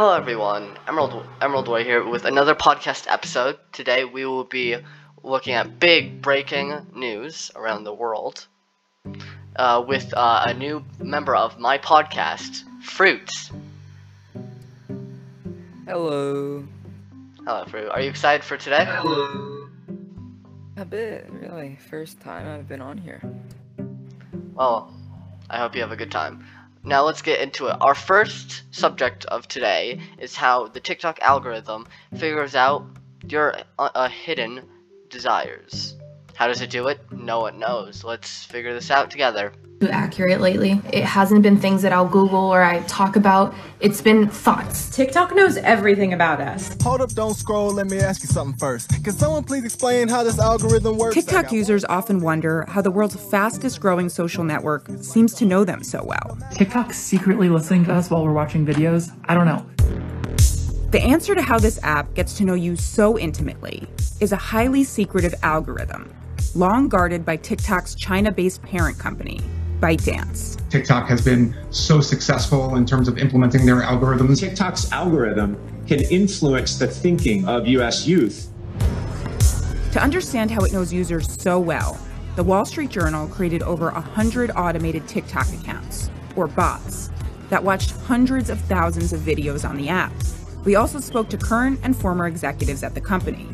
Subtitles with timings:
[0.00, 3.58] Hello everyone, Emerald Emerald Way here with another podcast episode.
[3.70, 4.78] Today we will be
[5.22, 8.46] looking at big breaking news around the world
[9.56, 13.52] uh, with uh, a new member of my podcast, Fruits.
[15.86, 16.64] Hello.
[17.44, 17.90] Hello, Fruit.
[17.90, 18.86] Are you excited for today?
[18.88, 19.68] Hello.
[20.78, 21.76] A bit, really.
[21.90, 23.20] First time I've been on here.
[24.54, 24.94] Well,
[25.50, 26.46] I hope you have a good time.
[26.82, 27.76] Now let's get into it.
[27.80, 32.86] Our first subject of today is how the TikTok algorithm figures out
[33.28, 34.62] your uh, uh, hidden
[35.08, 35.96] desires.
[36.34, 37.00] How does it do it?
[37.12, 38.02] No one knows.
[38.02, 39.52] Let's figure this out together
[39.88, 40.80] accurate lately.
[40.92, 43.54] It hasn't been things that I'll Google or I talk about.
[43.80, 44.94] It's been thoughts.
[44.94, 46.76] TikTok knows everything about us.
[46.82, 47.72] Hold up, don't scroll.
[47.72, 49.02] Let me ask you something first.
[49.02, 51.14] Can someone please explain how this algorithm works?
[51.14, 55.82] TikTok users often wonder how the world's fastest growing social network seems to know them
[55.82, 56.38] so well.
[56.52, 59.10] TikTok's secretly listening to us while we're watching videos?
[59.28, 59.64] I don't know.
[60.90, 63.86] The answer to how this app gets to know you so intimately
[64.20, 66.12] is a highly secretive algorithm,
[66.54, 69.40] long guarded by TikTok's China based parent company,
[69.80, 70.68] ByteDance.
[70.70, 74.40] TikTok has been so successful in terms of implementing their algorithms.
[74.40, 78.48] TikTok's algorithm can influence the thinking of US youth.
[79.92, 81.98] To understand how it knows users so well,
[82.36, 87.10] the Wall Street Journal created over 100 automated TikTok accounts, or bots,
[87.48, 90.12] that watched hundreds of thousands of videos on the app.
[90.64, 93.48] We also spoke to current and former executives at the company.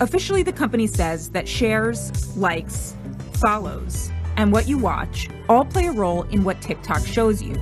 [0.00, 2.96] Officially, the company says that shares, likes,
[3.34, 7.54] follows, and what you watch all play a role in what TikTok shows you.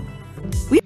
[0.70, 0.80] We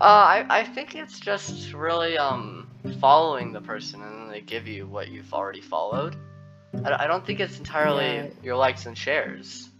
[0.00, 2.68] uh, I, I think it's just really um
[3.00, 6.16] following the person and then they give you what you've already followed.
[6.84, 8.26] I, I don't think it's entirely yeah.
[8.42, 9.70] your likes and shares.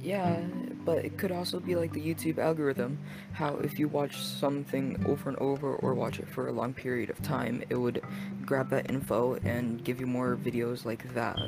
[0.00, 0.40] Yeah,
[0.84, 2.98] but it could also be like the YouTube algorithm.
[3.32, 7.10] How if you watch something over and over or watch it for a long period
[7.10, 8.02] of time, it would
[8.44, 11.38] grab that info and give you more videos like that.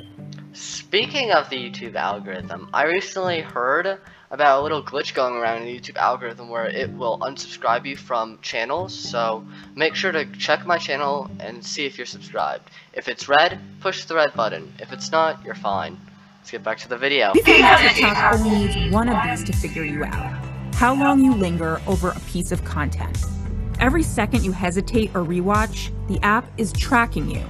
[0.53, 3.97] Speaking of the YouTube algorithm, I recently heard
[4.29, 7.95] about a little glitch going around in the YouTube algorithm where it will unsubscribe you
[7.95, 9.43] from channels, so
[9.75, 12.69] make sure to check my channel and see if you're subscribed.
[12.93, 14.71] If it's red, push the red button.
[14.79, 15.99] If it's not, you're fine.
[16.37, 17.31] Let's get back to the video.
[17.33, 20.37] We found TikTok only needs one of these to figure you out.
[20.75, 23.25] How long you linger over a piece of content.
[23.79, 27.43] Every second you hesitate or rewatch, the app is tracking you.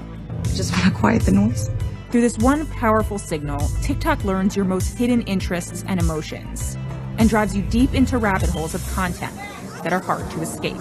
[0.56, 1.70] Just want to quiet the noise.
[2.14, 6.78] Through this one powerful signal, TikTok learns your most hidden interests and emotions
[7.18, 9.34] and drives you deep into rabbit holes of content
[9.82, 10.78] that are hard to escape.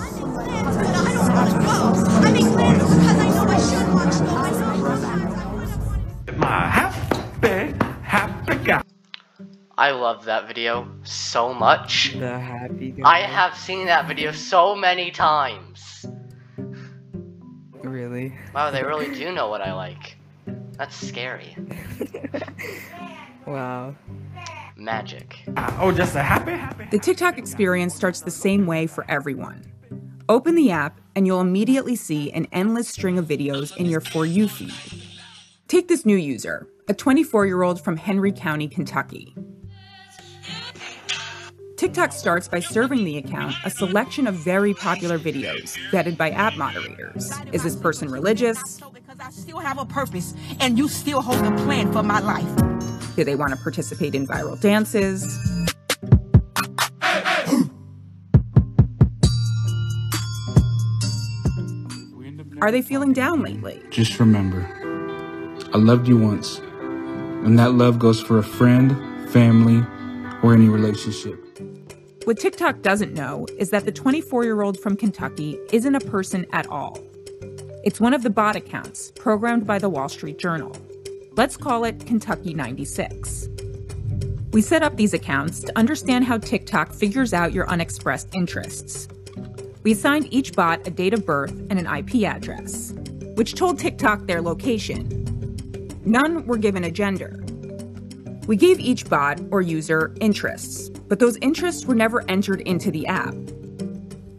[6.36, 6.68] My
[8.04, 8.72] happy
[9.78, 12.12] I love that video so much.
[12.12, 13.10] The happy guy.
[13.10, 16.04] I have seen that video so many times.
[17.82, 18.34] Really?
[18.54, 20.18] Wow, they really do know what I like.
[20.72, 21.56] That's scary.
[23.46, 23.94] wow.
[24.76, 25.38] Magic.
[25.56, 26.86] Uh, oh, just a happy, happy.
[26.90, 29.64] The TikTok experience starts the same way for everyone.
[30.28, 34.24] Open the app, and you'll immediately see an endless string of videos in your For
[34.24, 34.72] You feed.
[35.68, 39.34] Take this new user, a 24 year old from Henry County, Kentucky.
[41.76, 46.56] TikTok starts by serving the account a selection of very popular videos vetted by app
[46.56, 47.32] moderators.
[47.50, 48.80] Is this person religious?
[49.12, 53.14] Because I still have a purpose and you still hold a plan for my life.
[53.14, 55.38] Do they want to participate in viral dances?
[62.62, 63.82] Are they feeling down lately?
[63.90, 64.66] Just remember,
[65.74, 68.96] I loved you once, and that love goes for a friend,
[69.30, 69.84] family,
[70.42, 71.38] or any relationship.
[72.24, 76.46] What TikTok doesn't know is that the 24 year old from Kentucky isn't a person
[76.52, 76.98] at all.
[77.84, 80.76] It's one of the bot accounts programmed by the Wall Street Journal.
[81.32, 83.48] Let's call it Kentucky 96.
[84.52, 89.08] We set up these accounts to understand how TikTok figures out your unexpressed interests.
[89.82, 92.92] We assigned each bot a date of birth and an IP address,
[93.34, 95.18] which told TikTok their location.
[96.04, 97.42] None were given a gender.
[98.46, 103.08] We gave each bot or user interests, but those interests were never entered into the
[103.08, 103.34] app.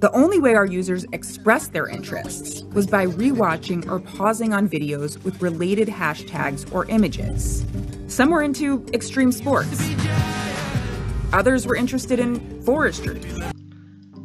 [0.03, 5.23] The only way our users expressed their interests was by rewatching or pausing on videos
[5.23, 7.65] with related hashtags or images.
[8.07, 9.81] Some were into extreme sports.
[11.31, 13.21] Others were interested in forestry.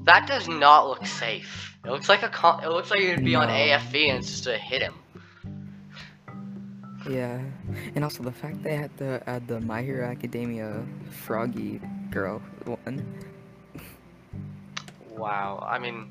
[0.03, 1.79] That does not look safe.
[1.85, 4.45] It looks like a con it looks like you'd be on AFV and it's just
[4.45, 4.95] to hit him.
[7.09, 7.41] Yeah,
[7.95, 11.81] and also the fact they had to add the My Hero Academia Froggy
[12.11, 13.28] girl one.
[15.19, 16.11] Wow, I mean,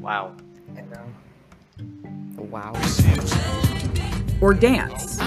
[0.00, 0.34] Wow.
[0.76, 1.12] I know.
[2.36, 2.72] Wow.
[4.40, 5.18] Or dance.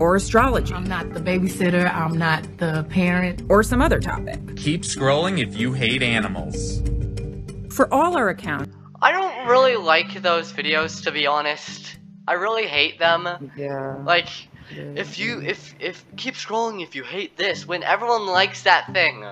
[0.00, 0.72] Or astrology.
[0.72, 1.92] I'm not the babysitter.
[1.92, 3.42] I'm not the parent.
[3.48, 4.56] Or some other topic.
[4.56, 6.82] Keep scrolling if you hate animals.
[7.70, 8.74] For all our accounts.
[9.00, 11.98] I don't really like those videos to be honest.
[12.26, 13.52] I really hate them.
[13.56, 13.96] Yeah.
[14.04, 14.28] Like
[14.70, 19.24] if you if if keep scrolling if you hate this when everyone likes that thing.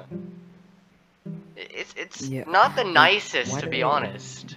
[1.76, 2.44] It's it's Yeah.
[2.48, 4.56] not the nicest why to be they- honest.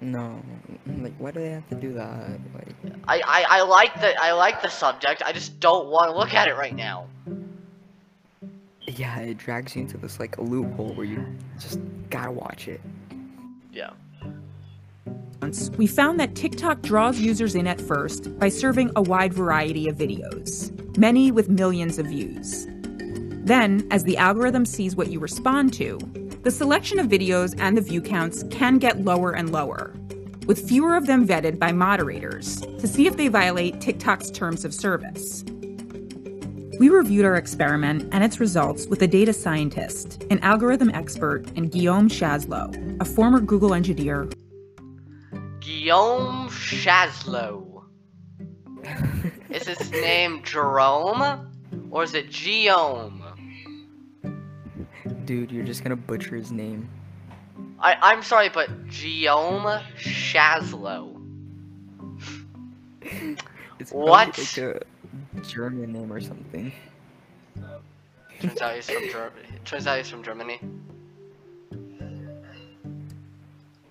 [0.00, 0.40] No.
[0.86, 2.38] Like, why do they have to do that?
[2.54, 2.68] Like,
[3.08, 5.22] I, I, I like the I like the subject.
[5.26, 7.06] I just don't want to look at it right now.
[8.86, 11.24] yeah, it drags you into this like loophole where you
[11.58, 12.80] just gotta watch it.
[13.72, 13.90] Yeah.
[15.76, 19.96] We found that TikTok draws users in at first by serving a wide variety of
[19.96, 22.66] videos, many with millions of views.
[23.48, 25.98] Then, as the algorithm sees what you respond to,
[26.42, 29.94] the selection of videos and the view counts can get lower and lower,
[30.46, 34.74] with fewer of them vetted by moderators to see if they violate TikTok's terms of
[34.74, 35.46] service.
[36.78, 41.72] We reviewed our experiment and its results with a data scientist, an algorithm expert, and
[41.72, 44.28] Guillaume Chaslot, a former Google engineer
[45.60, 47.84] Guillaume Chaslot.
[49.48, 51.46] is his name Jerome?
[51.90, 53.24] Or is it Guillaume?
[55.28, 56.88] Dude, you're just gonna butcher his name.
[57.78, 61.20] I, I'm sorry, but Guillaume Chaslot.
[63.78, 64.32] It's What?
[64.32, 64.86] probably like
[65.36, 66.72] a German name or something.
[68.40, 69.48] Turns out he's from Germany.
[69.66, 70.60] Turns out he's from Germany.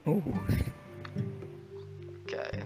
[0.07, 0.23] Oh.
[2.23, 2.63] Okay.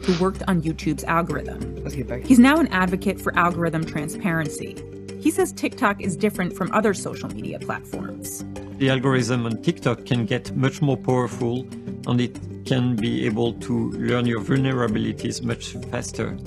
[0.00, 1.76] who worked on YouTube's algorithm.
[1.82, 2.20] Let's get back.
[2.24, 4.76] He's now an advocate for algorithm transparency.
[5.20, 8.42] He says TikTok is different from other social media platforms.
[8.78, 11.66] The algorithm on TikTok can get much more powerful
[12.06, 16.38] and it can be able to learn your vulnerabilities much faster.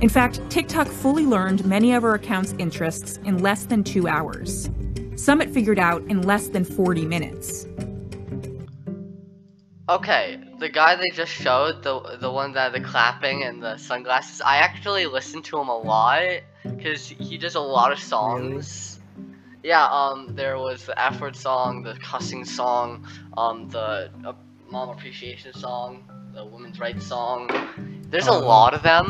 [0.00, 4.70] In fact, TikTok fully learned many of our account's interests in less than two hours.
[5.16, 7.66] Some it figured out in less than 40 minutes.
[9.90, 14.40] Okay, the guy they just showed, the the one that the clapping and the sunglasses,
[14.40, 19.00] I actually listen to him a lot because he does a lot of songs.
[19.62, 23.06] Yeah, um, there was the F word song, the cussing song,
[23.36, 24.32] um, the uh,
[24.68, 26.04] mom appreciation song,
[26.34, 27.48] the women's rights song.
[28.10, 28.40] There's a Oh.
[28.40, 29.06] lot of them,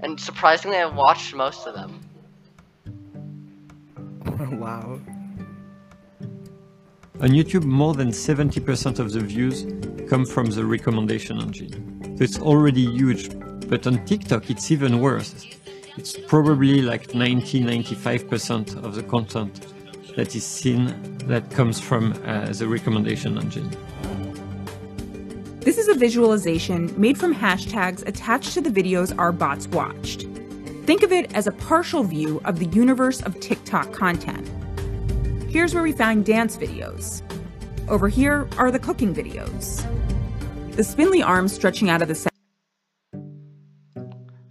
[0.00, 2.00] and surprisingly, I've watched most of them.
[4.60, 5.00] wow.
[7.20, 9.64] On YouTube, more than 70% of the views
[10.10, 11.72] come from the recommendation engine.
[12.18, 13.30] So it's already huge,
[13.70, 15.46] but on TikTok it's even worse.
[15.96, 19.66] It's probably like 90 95% of the content
[20.14, 20.94] that is seen
[21.26, 23.70] that comes from uh, the recommendation engine.
[25.60, 30.26] This is a visualization made from hashtags attached to the videos our bots watched.
[30.84, 34.46] Think of it as a partial view of the universe of TikTok content.
[35.50, 37.22] Here's where we found dance videos.
[37.88, 39.82] Over here are the cooking videos.
[40.76, 42.35] The spindly arms stretching out of the.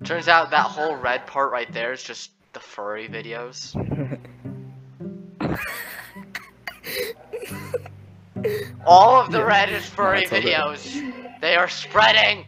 [0.05, 3.73] Turns out that whole red part right there is just the furry videos.
[8.85, 9.43] All of the Yeah.
[9.45, 11.39] red is furry that- videos.
[11.41, 12.45] They are spreading.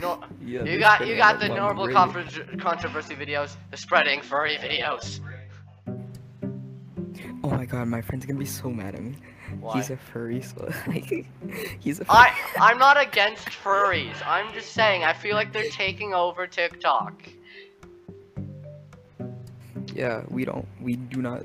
[0.00, 3.56] No, Yeah, you got you got the normal controversy videos.
[3.70, 5.20] The spreading furry videos.
[7.42, 9.16] Oh my god, my friend's gonna be so mad at me.
[9.64, 9.76] Why?
[9.76, 11.24] He's a furry, so like,
[11.80, 12.04] he's a.
[12.10, 14.14] I I'm not against furries.
[14.26, 17.14] I'm just saying I feel like they're taking over TikTok.
[19.94, 20.68] Yeah, we don't.
[20.82, 21.44] We do not.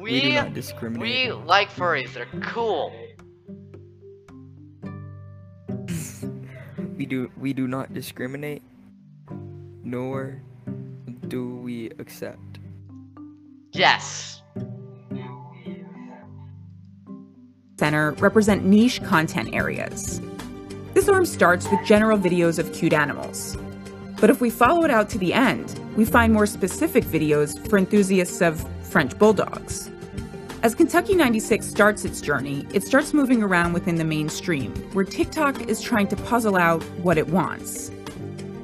[0.00, 1.28] We, do not discriminate.
[1.28, 2.12] we like furries.
[2.12, 2.92] They're cool.
[6.96, 7.30] We do.
[7.36, 8.62] We do not discriminate.
[9.84, 10.42] Nor
[11.28, 12.58] do we accept.
[13.70, 14.41] Yes.
[17.82, 20.20] Center represent niche content areas.
[20.94, 23.56] This arm starts with general videos of cute animals.
[24.20, 27.78] But if we follow it out to the end, we find more specific videos for
[27.78, 29.90] enthusiasts of French bulldogs.
[30.62, 35.68] As Kentucky 96 starts its journey, it starts moving around within the mainstream, where TikTok
[35.68, 37.90] is trying to puzzle out what it wants.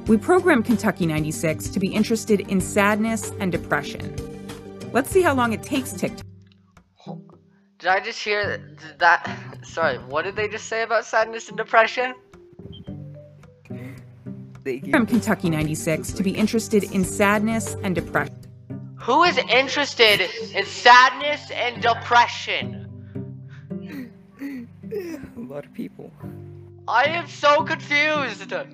[0.07, 4.15] We program Kentucky 96 to be interested in sadness and depression.
[4.93, 6.28] Let's see how long it takes TikTok.
[7.79, 8.97] Did I just hear did hmm.
[8.99, 9.57] that?
[9.63, 12.13] Sorry, what did they just say about sadness and depression?
[14.91, 18.35] From Kentucky 96 to be interested in sadness and depression.
[18.97, 22.85] Who is interested in sadness and depression?
[24.41, 26.11] A lot of people.
[26.87, 28.51] I am so confused.
[28.53, 28.73] I'm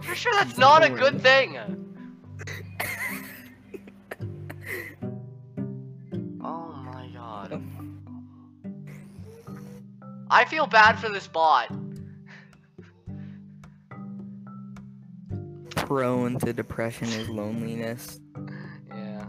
[0.00, 1.87] pretty sure that's not a good thing.
[10.30, 11.68] I feel bad for this bot.
[15.70, 18.20] Prone to depression is loneliness.
[18.90, 19.26] Yeah.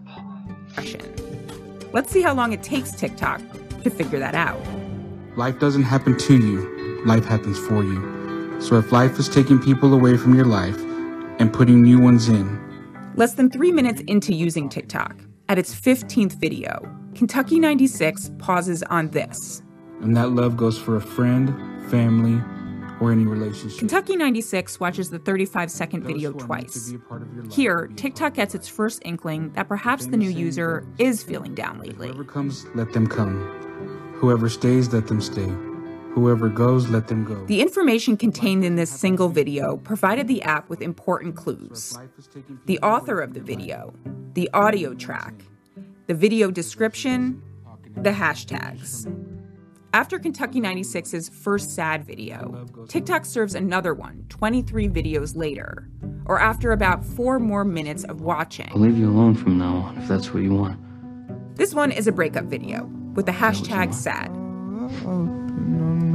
[1.93, 3.41] Let's see how long it takes TikTok
[3.83, 4.61] to figure that out.
[5.37, 8.57] Life doesn't happen to you, life happens for you.
[8.59, 10.77] So if life is taking people away from your life
[11.39, 12.59] and putting new ones in,
[13.15, 15.13] Less than three minutes into using TikTok,
[15.49, 16.79] at its 15th video,
[17.15, 19.61] Kentucky 96 pauses on this.
[20.01, 21.49] And that love goes for a friend,
[21.89, 22.41] family,
[22.99, 23.79] or any relationship.
[23.79, 26.89] Kentucky 96 watches the 35 second video who are meant to twice.
[26.89, 30.17] be a part of your life Here, TikTok gets its first inkling that perhaps the
[30.17, 32.07] new user is feeling down lately.
[32.07, 33.37] Whoever comes, let them come.
[34.15, 35.47] Whoever stays, let them stay.
[36.13, 37.45] Whoever goes, let them go.
[37.45, 41.97] The information contained in this single video provided the app with important clues.
[42.65, 43.93] The author of the video,
[44.33, 45.33] the audio track,
[46.07, 47.41] the video description,
[47.95, 49.07] the hashtags.
[49.91, 55.89] After Kentucky 96's first sad video, TikTok serves another one 23 videos later,
[56.25, 58.69] or after about four more minutes of watching.
[58.71, 60.79] I'll leave you alone from now on if that's what you want.
[61.55, 64.27] This one is a breakup video with the hashtag sad.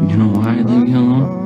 [0.09, 1.43] You know why I leave you alone?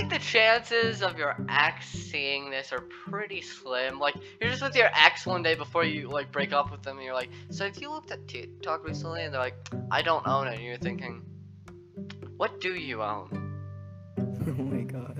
[0.00, 4.00] Like the chances of your ex seeing this are pretty slim.
[4.00, 6.96] Like, you're just with your ex one day before you, like, break up with them,
[6.96, 9.54] and you're like, so if you looked at TikTok recently, and they're like,
[9.92, 11.22] I don't own it, and you're thinking,
[12.36, 13.40] what do you own?
[14.46, 15.16] Oh my god.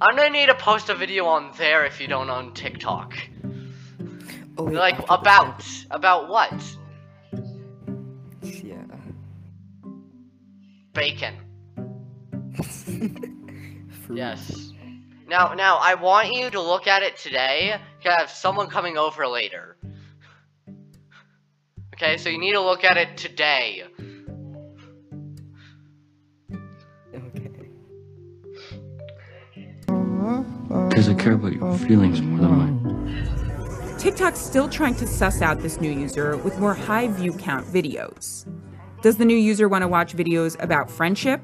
[0.00, 3.14] I'm gonna need to post a video on there if you don't own TikTok.
[4.56, 6.54] Oh, wait, like, about, about what?
[8.40, 8.86] Yeah.
[10.94, 11.34] Bacon.
[14.14, 14.72] Yes.
[15.28, 17.80] Now, now, I want you to look at it today.
[18.04, 19.76] You have someone coming over later.
[21.94, 23.84] Okay, so you need to look at it today.
[27.14, 27.48] Okay.
[30.88, 33.98] Because I care about your feelings more than mine.
[33.98, 38.46] TikTok's still trying to suss out this new user with more high view count videos.
[39.00, 41.40] Does the new user want to watch videos about friendship?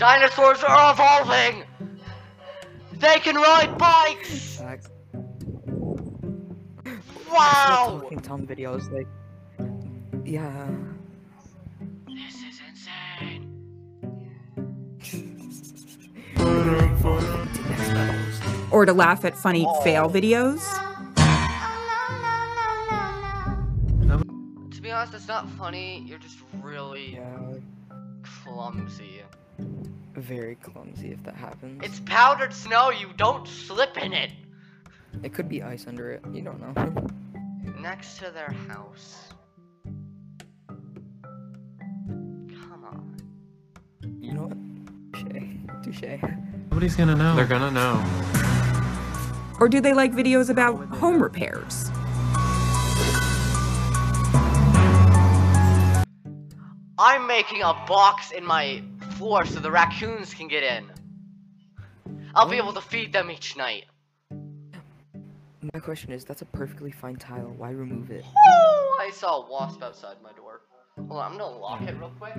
[0.00, 1.62] Dinosaurs are evolving!
[2.94, 4.56] They can ride bikes!
[4.56, 4.88] Facts.
[7.30, 7.98] Wow!
[8.00, 9.06] Talking Tom videos like,
[10.24, 10.70] yeah.
[12.06, 13.46] This is insane.
[18.70, 19.82] Or to laugh at funny oh.
[19.82, 20.62] fail videos?
[24.70, 26.02] To be honest, it's not funny.
[26.06, 27.58] You're just really Yeah.
[28.22, 29.20] clumsy.
[30.20, 31.80] Very clumsy if that happens.
[31.82, 32.90] It's powdered snow.
[32.90, 34.30] You don't slip in it.
[35.22, 36.22] It could be ice under it.
[36.30, 36.74] You don't know.
[37.80, 39.30] Next to their house.
[39.86, 40.74] Come
[42.84, 43.16] on.
[44.20, 44.58] You know what?
[45.14, 45.54] Touche.
[46.00, 46.20] Touche.
[46.70, 47.34] Nobody's gonna know.
[47.34, 48.04] They're gonna know.
[49.58, 51.90] Or do they like videos about home repairs?
[56.98, 58.82] I'm making a box in my
[59.20, 60.90] floor so the raccoons can get in.
[62.34, 63.84] I'll be able to feed them each night.
[65.74, 67.52] My question is, that's a perfectly fine tile.
[67.58, 68.24] Why remove it?
[68.26, 70.62] Oh, I saw a wasp outside my door.
[70.96, 72.34] Hold on, I'm gonna lock it real quick.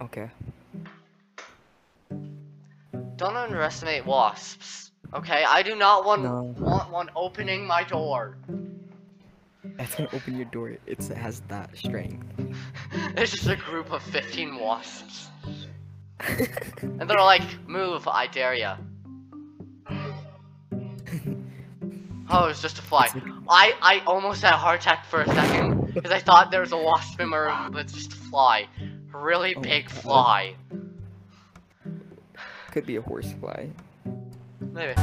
[0.00, 0.30] Okay.
[3.16, 4.92] Don't underestimate wasps.
[5.12, 6.54] Okay, I do not want No.
[6.56, 8.36] want one opening my door.
[9.76, 10.76] That's gonna open your door.
[10.86, 12.24] It's, it has that strength.
[13.16, 15.26] It's just a group of 15 wasps.
[16.82, 18.76] And they're like, move, I dare ya.
[22.32, 23.08] Oh, it's just a fly.
[23.48, 26.70] I, I almost had a heart attack for a second because I thought there was
[26.70, 28.68] a wasp in my room, but it's just a fly.
[29.12, 30.54] A really Oh, big fly.
[32.70, 33.70] Could be a horsefly.
[34.60, 34.94] Maybe.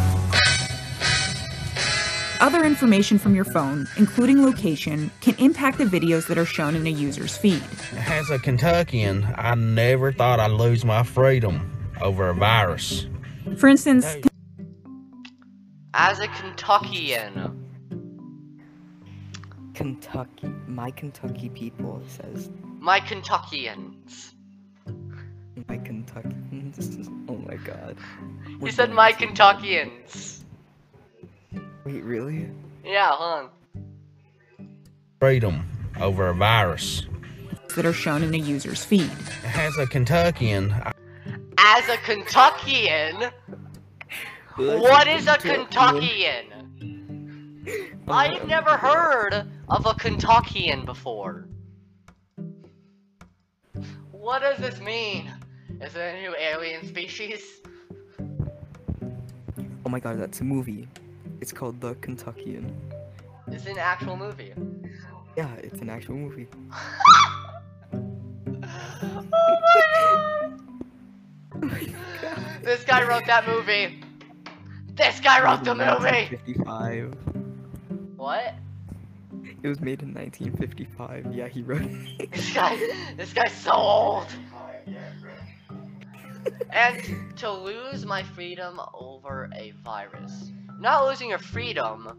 [2.40, 6.86] Other information from your phone, including location, can impact the videos that are shown in
[6.86, 7.64] a user's feed.
[7.96, 13.08] As a Kentuckian, I never thought I'd lose my freedom over a virus.
[13.58, 14.18] For instance,
[15.94, 17.64] As a Kentuckian,
[19.74, 20.48] Kentucky.
[20.68, 22.50] My Kentucky people says.
[22.80, 24.34] my Kentuckians.
[25.68, 26.36] My Kentucky.
[27.30, 27.98] oh my god.
[28.60, 30.27] He said my Kentuckians.
[31.88, 32.50] Wait, really?
[32.84, 33.50] Yeah, hold
[34.60, 34.68] on.
[35.22, 35.66] Freedom
[36.02, 37.06] over a virus.
[37.78, 39.10] That are shown in a user's feed.
[39.56, 40.76] As a Kentuckian,
[41.58, 43.32] As a Kentuckian,
[44.58, 46.46] what is a Kentuckian?
[48.10, 51.48] I've never heard of a Kentuckian before.
[54.12, 55.32] What does this mean?
[55.80, 57.62] Is it a new alien species?
[59.86, 60.90] Oh my god, that's a movie.
[61.48, 62.76] It's called The Kentuckian.
[63.48, 64.52] It's an actual movie?
[65.38, 66.46] Yeah, it's an actual movie.
[71.60, 71.70] Oh
[72.64, 74.04] this guy wrote that movie.
[74.96, 76.28] This guy wrote the movie.
[76.28, 77.16] 55.
[78.18, 78.54] What?
[79.64, 81.34] It was made in 1955.
[81.34, 82.30] Yeah, he wrote it.
[82.30, 82.76] This guy,
[83.16, 84.28] this guy's so old.
[86.72, 90.52] and to lose my freedom over a virus.
[90.80, 92.18] Not losing your freedom.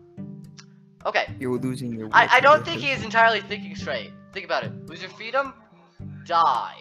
[1.07, 2.09] Okay, You're losing your.
[2.13, 4.11] I, I don't think he is entirely thinking straight.
[4.33, 4.87] Think about it.
[4.87, 5.55] Lose your freedom,
[6.27, 6.77] die.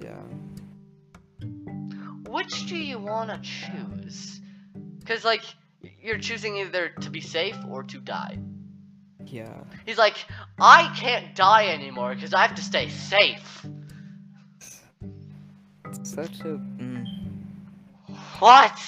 [0.00, 0.12] Yeah.
[2.28, 4.40] Which do you want to choose?
[5.00, 5.42] Because, like,
[6.00, 8.38] you're choosing either to be safe or to die.
[9.26, 9.64] Yeah.
[9.84, 10.16] He's like,
[10.60, 13.66] I can't die anymore because I have to stay safe.
[16.02, 16.58] Such a.
[16.58, 17.04] Mm.
[18.38, 18.78] What?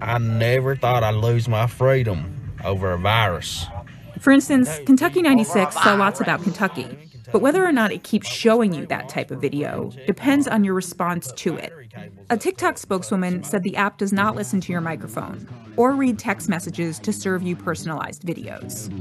[0.00, 3.66] I never thought I'd lose my freedom over a virus.
[4.20, 6.86] For instance, Kentucky 96 saw lots about Kentucky,
[7.32, 10.74] but whether or not it keeps showing you that type of video depends on your
[10.74, 11.72] response to it.
[12.28, 16.48] A TikTok spokeswoman said the app does not listen to your microphone or read text
[16.48, 18.92] messages to serve you personalized videos.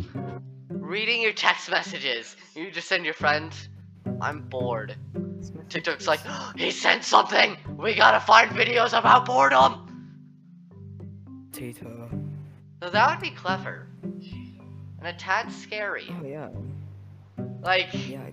[0.70, 2.38] Reading your text messages.
[2.56, 3.54] You just send your friend.
[4.22, 4.96] I'm bored.
[5.68, 6.22] TikTok's like,
[6.56, 7.58] he sent something.
[7.75, 9.85] We gotta find videos about boredom.
[11.55, 12.09] Tata.
[12.83, 13.87] So that would be clever.
[14.11, 16.07] And a tad scary.
[16.09, 16.50] Oh yeah.
[17.61, 18.29] Like, Yeah.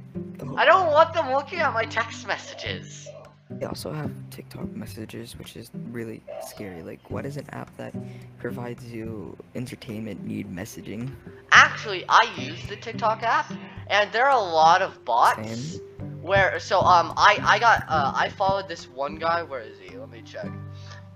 [0.56, 3.08] I don't want them looking at my text messages.
[3.50, 6.82] They also have TikTok messages, which is really scary.
[6.82, 7.94] Like, what is an app that
[8.38, 11.10] provides you entertainment need messaging?
[11.52, 13.52] Actually, I use the TikTok app,
[13.88, 15.48] and there are a lot of bots.
[15.48, 15.80] Same.
[16.22, 19.42] Where so um I I got uh I followed this one guy.
[19.42, 19.96] Where is he?
[19.96, 20.46] Let me check.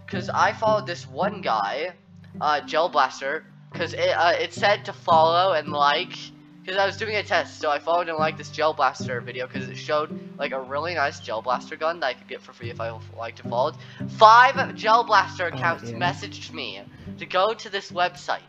[0.06, 1.92] Cause I followed this one guy,
[2.40, 3.44] uh Gel Blaster.
[3.72, 6.16] Cause it uh it said to follow and like.
[6.64, 9.46] Cause I was doing a test, so I followed and liked this Gel Blaster video
[9.46, 12.52] because it showed like a really nice Gel Blaster gun that I could get for
[12.52, 13.76] free if I liked and followed.
[14.16, 15.96] Five Gel Blaster accounts yeah.
[15.96, 16.82] messaged me
[17.18, 18.40] to go to this website,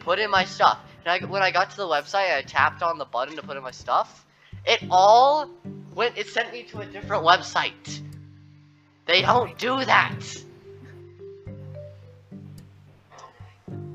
[0.00, 0.78] put in my stuff.
[1.04, 3.56] And I, when I got to the website, I tapped on the button to put
[3.56, 4.24] in my stuff.
[4.64, 5.50] It all
[5.94, 6.16] went.
[6.16, 8.00] It sent me to a different website.
[9.06, 10.20] They don't do that.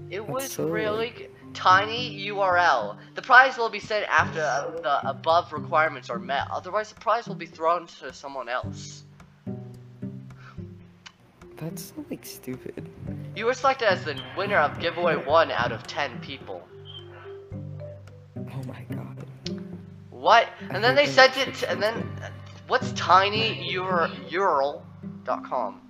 [0.10, 2.98] It was so- really tiny URL.
[3.15, 6.48] The prize will be sent after uh, the above requirements are met.
[6.52, 9.04] Otherwise, the prize will be thrown to someone else.
[11.58, 12.88] That's like stupid.
[13.36, 16.65] You were selected as the winner of giveaway one out of ten people.
[18.38, 19.26] Oh my god.
[20.10, 20.48] What?
[20.69, 21.54] And then they sent it.
[21.56, 22.08] To, and then
[22.67, 24.50] what's tinyurl.com?
[25.26, 25.88] I don't.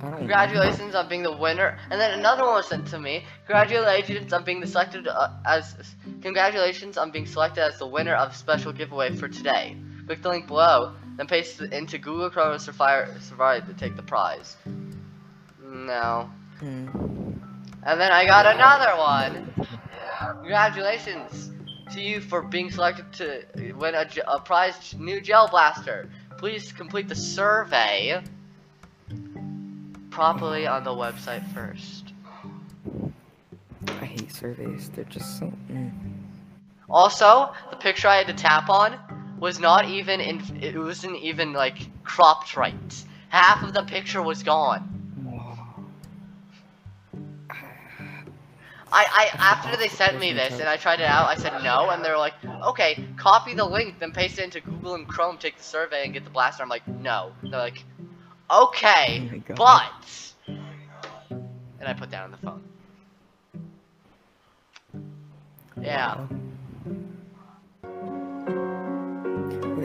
[0.00, 1.78] Congratulations on being the winner.
[1.90, 3.24] And then another one was sent to me.
[3.46, 5.74] Congratulations on being the selected uh, as.
[6.22, 9.76] Congratulations on being selected as the winner of special giveaway for today.
[10.06, 13.96] Click the link below, then paste it into Google Chrome and Safari, Safari to take
[13.96, 14.56] the prize.
[15.62, 16.30] No.
[16.58, 16.88] Hmm.
[17.82, 19.66] And then I got another one.
[20.40, 21.50] Congratulations
[21.92, 26.08] to you for being selected to win a, a prize new gel blaster.
[26.38, 28.22] Please complete the survey
[30.14, 32.12] properly on the website first.
[33.88, 34.88] I hate surveys.
[34.90, 35.52] They're just so.
[35.68, 35.90] Mm.
[36.88, 38.96] Also, the picture I had to tap on
[39.40, 40.40] was not even in.
[40.62, 43.04] It wasn't even like cropped right.
[43.28, 44.88] Half of the picture was gone.
[47.50, 47.64] I,
[48.92, 52.04] I after they sent me this and I tried it out, I said no, and
[52.04, 55.64] they're like, okay, copy the link, then paste it into Google and Chrome, take the
[55.64, 56.62] survey, and get the blaster.
[56.62, 57.32] I'm like, no.
[57.42, 57.82] They're like,
[58.50, 62.62] okay, Oh but, and I put down the phone.
[65.80, 66.26] Yeah.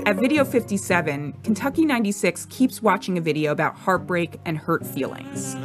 [0.05, 5.55] At video 57, Kentucky 96 keeps watching a video about heartbreak and hurt feelings.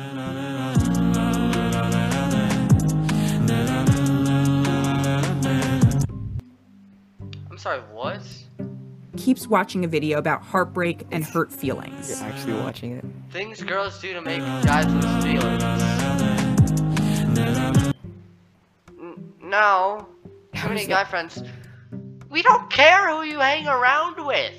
[7.50, 8.43] I'm sorry, what?
[9.16, 12.10] keeps watching a video about heartbreak and hurt feelings.
[12.10, 13.04] You're actually watching it.
[13.30, 15.62] Things girls do to make guys lose feelings.
[19.40, 20.06] No.
[20.54, 21.42] How many guy friends.
[22.30, 24.54] We don't care who you hang around with.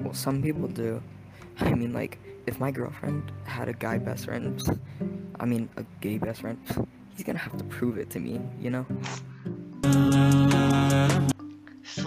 [0.00, 1.02] Well, some people do.
[1.60, 4.62] I mean, like, if my girlfriend had a guy best friend,
[5.40, 6.58] I mean, a gay best friend,
[7.14, 8.86] he's gonna have to prove it to me, you know?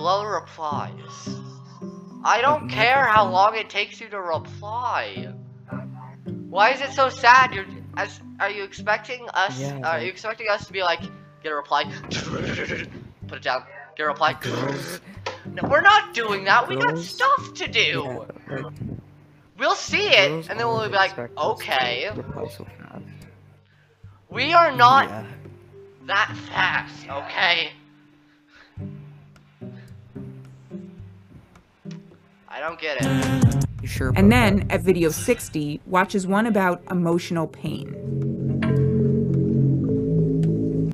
[0.01, 1.29] Slow replies.
[2.23, 5.31] I don't care how long it takes you to reply.
[6.49, 7.53] Why is it so sad?
[7.53, 9.59] You're as are you expecting us?
[9.59, 11.01] Yeah, are you expecting us to be like
[11.43, 11.83] get a reply?
[13.27, 13.63] Put it down.
[13.95, 14.37] Get a reply.
[15.45, 16.67] No, we're not doing that.
[16.67, 18.25] We got stuff to do.
[19.59, 22.09] We'll see it, and then we'll be like, expect us to okay,
[24.31, 25.25] we are not
[26.07, 27.73] that fast, okay?
[32.51, 33.65] I don't get it.
[33.81, 37.95] You sure And about then at video 60, watches one about emotional pain.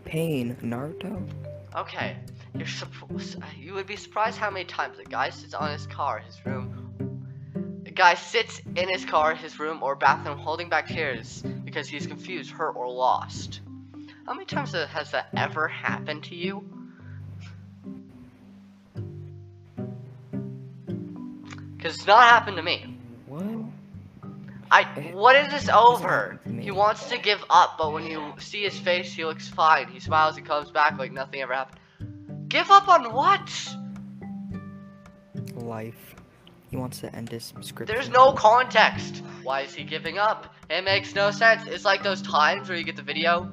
[0.06, 1.28] pain, Naruto?
[1.76, 2.16] Okay,
[2.56, 3.42] you're supposed.
[3.42, 6.46] Uh, you would be surprised how many times a guy sits on his car, his
[6.46, 7.24] room.
[7.86, 12.08] A guy sits in his car, his room, or bathroom, holding back tears because he's
[12.08, 13.62] confused, hurt, or lost.
[14.26, 16.77] How many times has that ever happened to you?
[21.80, 22.98] Cause it's not happened to me.
[23.28, 23.44] What?
[24.72, 24.84] I.
[25.14, 26.32] What is this over?
[26.34, 26.64] happened to me.
[26.64, 29.88] He wants to give up, but when you see his face, he looks fine.
[29.88, 31.80] He smiles and comes back like nothing ever happened.
[32.50, 33.76] Give up on what?
[35.56, 36.16] Life.
[36.70, 37.96] He wants to end his subscription.
[37.96, 39.24] There's no context.
[39.44, 40.54] Why is he giving up?
[40.70, 41.66] It makes no sense.
[41.68, 43.50] It's like those times where you get the video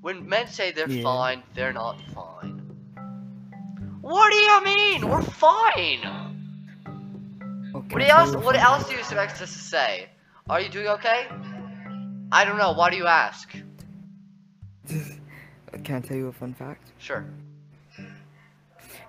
[0.00, 1.02] when men say they're Yeah.
[1.02, 2.60] fine, they're not fine.
[4.00, 5.08] What do you mean?
[5.08, 6.23] We're fine.
[7.90, 8.34] What else?
[8.36, 10.08] What else do you expect us to say?
[10.48, 11.26] Are you doing okay?
[12.32, 12.72] I don't know.
[12.72, 13.50] Why do you ask?
[15.84, 16.92] Can I tell you a fun fact?
[16.98, 17.24] Sure.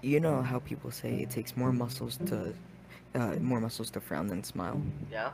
[0.02, 2.54] You know how people say it takes more muscles to,
[3.16, 4.82] uh, more muscles to frown than smile.
[5.12, 5.32] Yeah.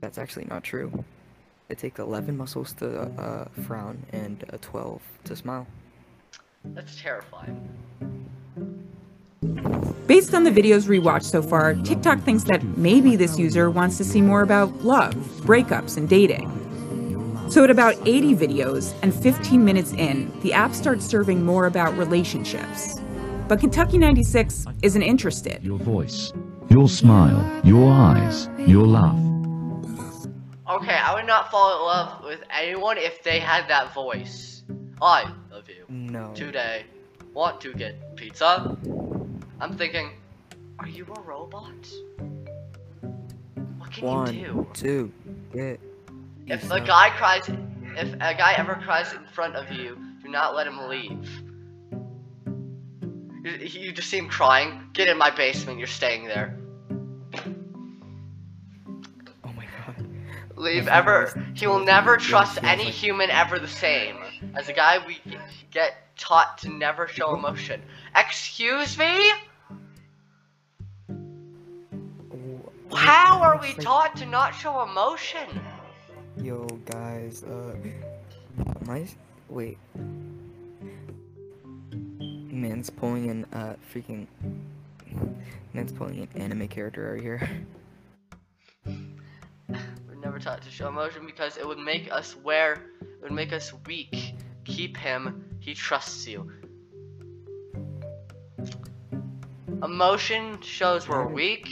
[0.00, 1.04] That's actually not true.
[1.68, 5.66] It takes 11 muscles to uh, frown and uh, 12 to smile.
[6.64, 7.68] That's terrifying.
[10.08, 14.04] Based on the videos rewatched so far, TikTok thinks that maybe this user wants to
[14.04, 16.48] see more about love, breakups, and dating.
[17.50, 21.94] So at about 80 videos and 15 minutes in, the app starts serving more about
[21.98, 22.98] relationships.
[23.48, 25.62] But Kentucky 96 isn't interested.
[25.62, 26.32] Your voice,
[26.70, 29.14] your smile, your eyes, your laugh.
[30.70, 34.62] Okay, I would not fall in love with anyone if they had that voice.
[35.02, 35.84] I love you.
[35.90, 36.32] No.
[36.32, 36.86] Today,
[37.34, 38.74] want to get pizza?
[39.60, 40.10] I'm thinking,
[40.78, 41.88] are you a robot?
[43.78, 44.66] What can One, you do?
[44.72, 45.12] two,
[45.52, 45.80] get.
[46.46, 50.54] If a guy cries, if a guy ever cries in front of you, do not
[50.54, 51.42] let him leave.
[53.42, 54.80] You, you just see him crying.
[54.92, 55.78] Get in my basement.
[55.78, 56.56] You're staying there.
[59.44, 60.06] Oh my god.
[60.56, 61.32] Leave ever.
[61.54, 64.16] He will never trust any was human ever the same.
[64.54, 65.18] As a guy, we
[65.70, 67.82] get taught to never show emotion.
[68.16, 69.32] Excuse me?
[72.94, 75.60] How are we taught to not show emotion?
[76.36, 77.76] Yo, guys, uh,
[78.86, 79.06] my
[79.48, 79.78] wait,
[82.58, 84.26] man's pulling an uh freaking
[85.74, 87.48] man's pulling an anime character right here.
[88.86, 93.52] We're never taught to show emotion because it would make us wear, it would make
[93.52, 94.34] us weak.
[94.64, 96.50] Keep him, he trusts you.
[99.82, 101.68] Emotion shows we're weak.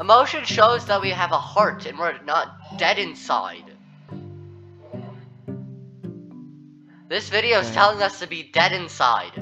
[0.00, 3.62] Emotion shows that we have a heart and we're not dead inside.
[7.08, 9.32] This video is telling us to be dead inside.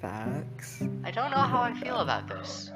[0.00, 0.80] Facts.
[1.02, 2.70] I don't know how I feel about this.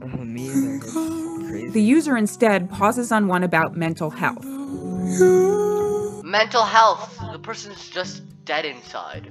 [0.00, 1.70] Uh, me either.
[1.72, 4.46] The user instead pauses on one about mental health.
[6.24, 7.18] Mental health.
[7.32, 9.30] The person's just dead inside.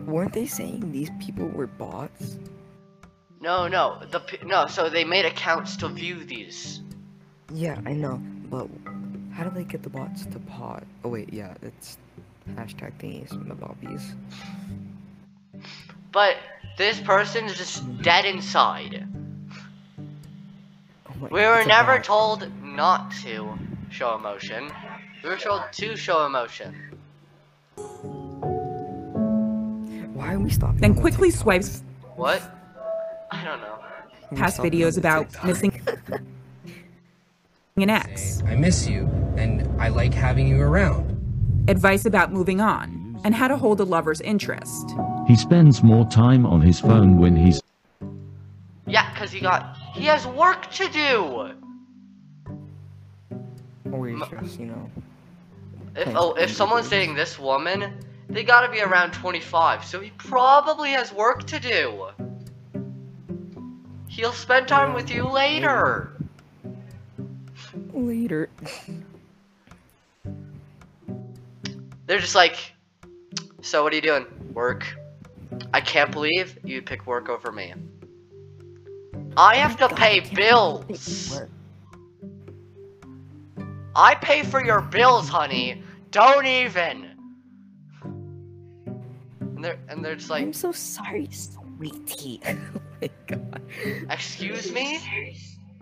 [0.00, 2.36] Weren't they saying these people were bots?
[3.46, 4.66] No, no, the no.
[4.66, 6.80] So they made accounts to view these.
[7.54, 8.66] Yeah, I know, but
[9.32, 10.84] how do they get the bots to pod?
[11.04, 11.96] Oh wait, yeah, it's
[12.56, 13.30] hashtag thingies,
[13.60, 14.16] bobbies.
[16.10, 16.38] But
[16.76, 19.06] this person's just dead inside.
[21.08, 22.04] Oh my, We were never bot.
[22.04, 23.56] told not to
[23.90, 24.72] show emotion.
[25.22, 26.74] We were told to show emotion.
[30.14, 30.80] Why are we stopping?
[30.80, 31.38] Then quickly TikToks?
[31.38, 31.82] swipes
[32.16, 32.55] What?
[33.30, 33.78] I don't know.
[34.34, 35.44] Past videos about TikTok.
[35.44, 35.80] missing
[37.76, 38.42] an ex.
[38.46, 39.08] I miss you.
[39.36, 41.12] and I like having you around.
[41.68, 44.90] Advice about moving on and how to hold a lover's interest.
[45.26, 47.60] He spends more time on his phone when he's
[48.86, 51.52] Yeah, cause he got he has work to do.
[53.92, 54.90] Or he's just, you know.
[55.96, 60.90] If oh, if someone's dating this woman, they gotta be around 25, so he probably
[60.90, 62.06] has work to do.
[64.16, 66.10] He'll spend time with you later.
[67.92, 68.48] Later.
[72.06, 72.72] They're just like,
[73.60, 74.24] so what are you doing?
[74.54, 74.86] Work.
[75.74, 77.74] I can't believe you pick work over me.
[79.36, 81.38] I have to pay bills.
[83.94, 85.82] I pay for your bills, honey.
[86.10, 87.10] Don't even.
[89.40, 90.42] And they're and they're just like.
[90.42, 92.40] I'm so sorry, sweetie.
[93.00, 93.62] my god.
[94.10, 95.00] Excuse me.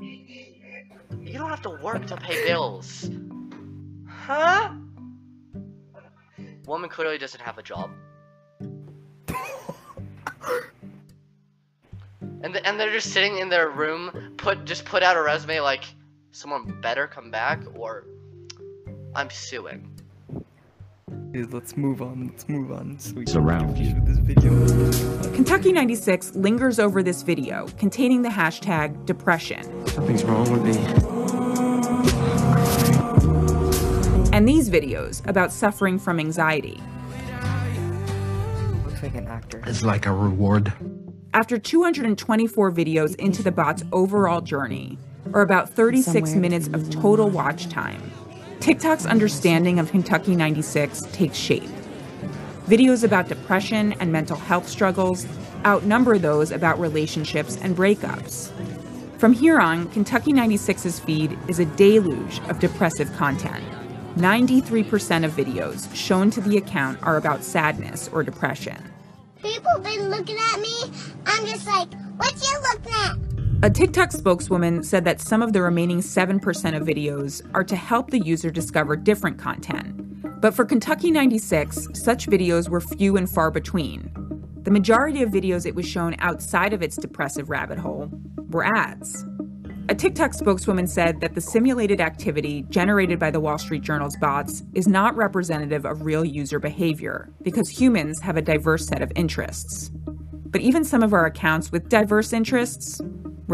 [0.00, 3.10] You don't have to work to pay bills.
[4.06, 4.72] Huh?
[6.66, 7.90] Woman clearly doesn't have a job.
[12.42, 15.60] and the, and they're just sitting in their room, put just put out a resume
[15.60, 15.84] like
[16.30, 18.06] someone better come back or
[19.14, 19.93] I'm suing.
[21.32, 22.28] Dude, let's move on.
[22.28, 22.98] Let's move on.
[22.98, 24.00] So we Surround you.
[24.04, 24.50] this video.
[25.34, 29.86] Kentucky 96 lingers over this video containing the hashtag depression.
[29.88, 30.76] Something's wrong with me.
[34.32, 36.80] And these videos about suffering from anxiety.
[38.84, 39.62] Looks like an actor.
[39.66, 40.72] It's like a reward.
[41.34, 44.98] After 224 videos into the bot's overall journey,
[45.32, 48.10] or about 36 Somewhere minutes of total watch time,
[48.64, 51.68] TikTok's understanding of Kentucky 96 takes shape.
[52.64, 55.26] Videos about depression and mental health struggles
[55.66, 58.50] outnumber those about relationships and breakups.
[59.18, 63.62] From here on, Kentucky 96's feed is a deluge of depressive content.
[64.16, 68.82] 93% of videos shown to the account are about sadness or depression.
[69.42, 70.90] People been looking at me.
[71.26, 73.23] I'm just like, what you looking at?
[73.64, 78.10] A TikTok spokeswoman said that some of the remaining 7% of videos are to help
[78.10, 80.42] the user discover different content.
[80.42, 84.12] But for Kentucky 96, such videos were few and far between.
[84.64, 88.10] The majority of videos it was shown outside of its depressive rabbit hole
[88.50, 89.24] were ads.
[89.88, 94.62] A TikTok spokeswoman said that the simulated activity generated by the Wall Street Journal's bots
[94.74, 99.90] is not representative of real user behavior because humans have a diverse set of interests.
[100.54, 103.00] But even some of our accounts with diverse interests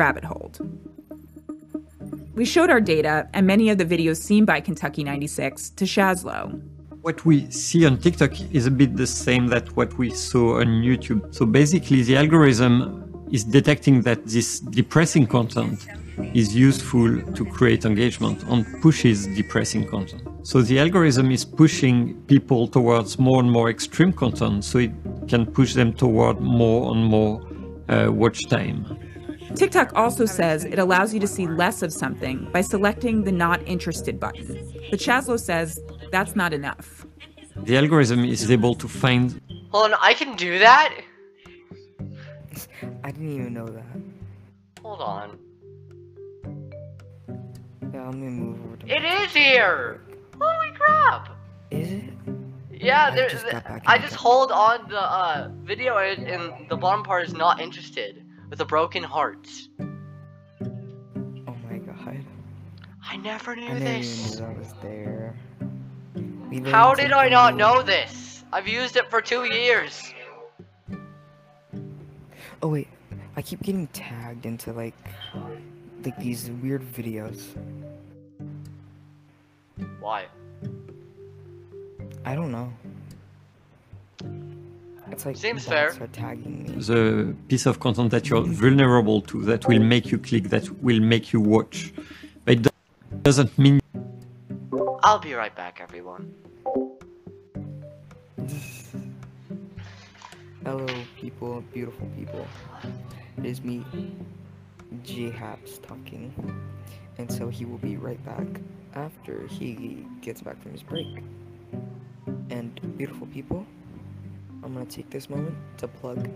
[0.04, 0.56] rabbit holed.
[2.40, 6.48] We showed our data and many of the videos seen by Kentucky 96 to Chaslot.
[7.02, 10.68] What we see on TikTok is a bit the same that what we saw on
[10.88, 11.34] YouTube.
[11.34, 12.74] So basically the algorithm
[13.30, 15.86] is detecting that this depressing content
[16.34, 20.22] is useful to create engagement and pushes depressing content.
[20.42, 21.94] So the algorithm is pushing
[22.32, 24.92] people towards more and more extreme content so it
[25.28, 27.32] can push them toward more and more
[27.88, 28.78] uh, watch time.
[29.54, 33.60] TikTok also says it allows you to see less of something by selecting the not
[33.66, 34.70] interested button.
[34.90, 35.78] But Chaslot says
[36.12, 37.06] that's not enough.
[37.56, 40.94] The algorithm is able to find Hold on, I can do that?
[43.04, 43.84] I didn't even know that.
[44.82, 45.38] Hold on.
[47.92, 50.00] Yeah, I'm gonna move over to It is here!
[50.40, 51.36] Holy crap!
[51.70, 52.04] Is it?
[52.70, 57.04] Yeah, I just got I just hold on the uh, video and, and the bottom
[57.04, 59.48] part is not interested with a broken heart.
[59.80, 62.24] Oh my god.
[63.02, 64.38] I never knew I this.
[64.40, 65.36] knew was there.
[66.66, 68.44] How did I not know this?
[68.52, 70.12] I've used it for two years.
[72.62, 72.88] Oh wait,
[73.36, 74.94] I keep getting tagged into like,
[76.04, 77.56] like these weird videos.
[80.00, 80.26] Why?
[82.24, 82.72] I don't know.
[85.10, 85.90] It's like Seems fair.
[86.12, 86.68] tagging me.
[86.82, 91.00] the piece of content that you're vulnerable to that will make you click, that will
[91.00, 91.92] make you watch.
[92.44, 92.70] But it do-
[93.22, 93.80] doesn't mean
[95.02, 96.32] I'll be right back, everyone.
[100.64, 102.46] Hello, people, beautiful people.
[103.38, 103.84] It is me,
[105.02, 106.32] J Haps, talking,
[107.18, 108.46] and so he will be right back
[108.94, 111.22] after he gets back from his break.
[112.50, 113.64] And beautiful people,
[114.62, 116.28] I'm gonna take this moment to plug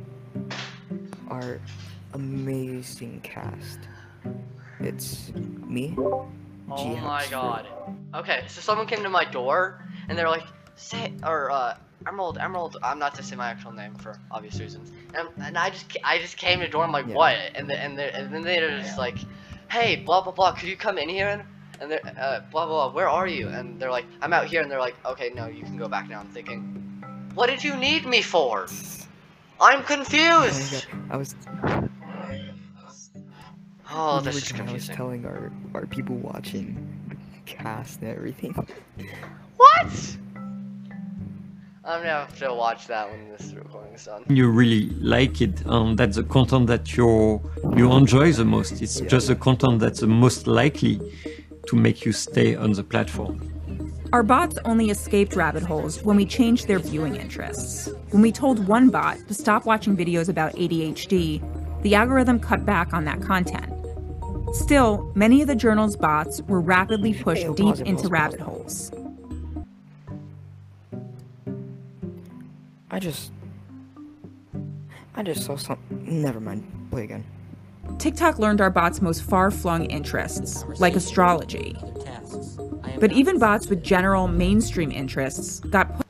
[1.29, 1.61] our
[2.15, 3.81] amazing cast.
[4.81, 5.33] It's
[5.67, 6.29] me, Oh
[6.77, 7.67] G my Haps god.
[8.15, 10.45] Okay, so someone came to my door and they're like,
[10.77, 12.77] say, or uh, Emerald, Emerald.
[12.83, 14.93] I'm not to say my actual name for obvious reasons.
[15.15, 16.85] And, and I just, I just came to the door.
[16.85, 17.15] I'm like, Yeah.
[17.15, 17.37] what?
[17.55, 19.17] And the, and the, and then they're just like,
[19.71, 20.53] hey, blah blah blah.
[20.53, 21.45] Could you come in here?
[21.81, 22.95] and they're uh, blah blah blah.
[22.95, 23.49] Where are you?
[23.49, 26.09] And they're like, I'm out here, and they're like, okay, no, you can go back
[26.09, 26.21] now.
[26.21, 26.84] I'm thinking,
[27.35, 28.67] what did you need me for?
[29.61, 30.87] I'm confused.
[30.93, 31.35] Oh I was.
[33.91, 36.67] Oh, we this were- is I was telling our our people watching
[37.09, 37.17] the
[37.47, 38.53] cast and everything.
[39.57, 40.17] What?
[41.87, 44.25] I'm gonna have to watch that when this recording is done.
[44.29, 47.41] You really like it, and that's the content that you
[47.77, 48.81] you enjoy the most.
[48.81, 50.99] It's just the content that's the most likely
[51.69, 53.39] to make you stay on the platform.
[54.15, 57.89] Our bots only escaped rabbit holes when we changed their viewing interests.
[58.11, 61.43] When we told one bot to stop watching videos about ADHD,
[61.83, 63.73] the algorithm cut back on that content.
[64.53, 68.93] Still, many of the journal's bots were rapidly pushed deep into rabbit holes.
[72.93, 73.33] I just.
[75.17, 75.81] I just saw some.
[75.91, 76.89] Never mind.
[76.93, 77.25] Play again.
[77.99, 81.77] TikTok learned our bots' most far flung interests, like astrology.
[83.01, 86.07] But even bots with general mainstream interests got put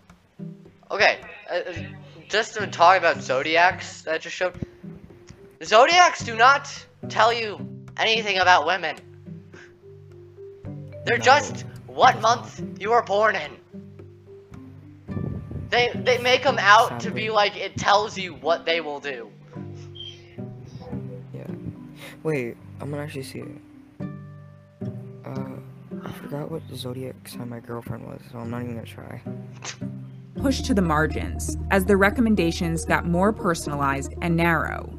[0.91, 1.19] Okay,
[1.51, 1.73] uh, uh,
[2.29, 4.55] just to talk about zodiacs that I just showed.
[5.65, 6.71] Zodiacs do not
[7.09, 7.59] tell you
[7.97, 8.97] anything about women.
[11.05, 13.53] They're just what month you were born in.
[15.71, 19.31] They they make them out to be like it tells you what they will do.
[21.35, 21.47] Yeah.
[22.23, 23.64] Wait, I'm gonna actually see it.
[26.05, 29.23] I forgot what zodiac sign my girlfriend was, so I'm not even gonna try.
[30.37, 34.99] pushed to the margins as the recommendations got more personalized and narrow.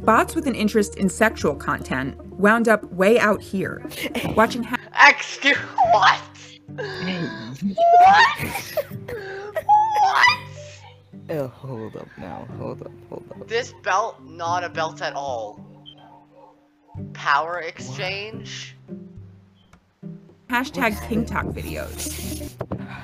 [0.00, 3.82] Bots with an interest in sexual content wound up way out here,
[4.36, 5.56] watching ha- Excuse
[5.92, 6.20] what?
[6.74, 8.52] what?
[11.30, 12.46] Oh, hold up now.
[12.58, 12.90] Hold up.
[13.08, 13.48] Hold up.
[13.48, 15.64] This belt not a belt at all.
[17.14, 18.76] Power exchange.
[20.52, 22.52] Hashtag KinkTok videos.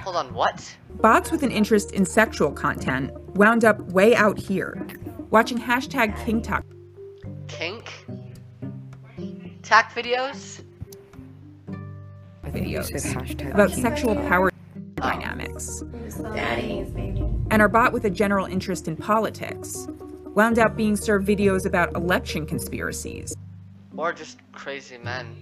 [0.03, 0.77] Hold on, what?
[1.01, 4.87] Bots with an interest in sexual content wound up way out here,
[5.31, 6.63] watching hashtag KinkTok
[7.47, 8.05] Kink?
[9.63, 10.63] Tack videos?
[12.45, 14.81] I think you said videos about sexual power oh.
[14.97, 15.81] dynamics.
[17.51, 19.89] And our bot with a general interest in politics
[20.35, 23.35] wound up being served videos about election conspiracies.
[23.97, 25.35] Or just crazy men.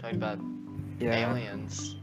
[0.00, 0.53] Talking about
[0.98, 1.30] Yeah.
[1.30, 1.96] aliens.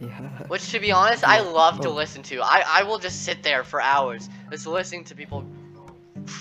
[0.00, 0.46] Yeah.
[0.48, 2.40] Which, to be honest, I love to listen to.
[2.42, 5.44] I, I will just sit there for hours just listening to people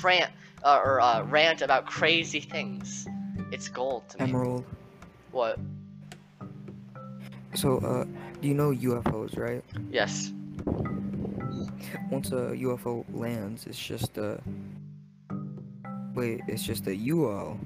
[0.04, 0.32] rant,
[0.64, 3.08] uh, or uh, rant about crazy things.
[3.52, 4.30] It's gold to me.
[4.30, 4.66] Emerald.
[5.32, 5.60] What?
[7.54, 8.06] So, uh,
[8.42, 9.64] do you know UFOs, right?
[9.90, 10.32] Yes.
[12.12, 14.42] Once a UFO lands, it's just a.
[16.14, 17.58] Wait, it's just a UO.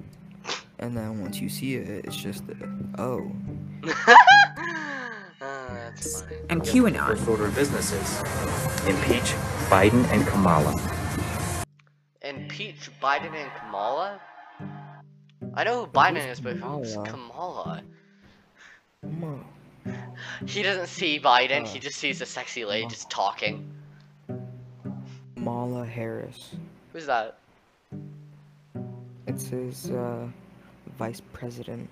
[0.80, 3.32] And then once you see it, it's just a oh.
[5.42, 5.92] Uh.
[6.50, 7.08] And QAnon.
[7.08, 8.20] First order of businesses.
[8.86, 9.34] Impeach
[9.70, 10.76] Biden and Kamala.
[12.22, 14.20] Impeach Biden and Kamala?
[15.54, 17.06] I know who Biden is, but who's Kamala?
[17.06, 17.84] Kamala?
[19.02, 19.46] Come on.
[20.46, 23.72] He doesn't see Biden, he just sees a sexy lady just talking.
[25.38, 26.56] Mala Harris.
[26.92, 27.38] Who's that?
[29.26, 30.28] It's his uh,
[31.00, 31.90] vice president.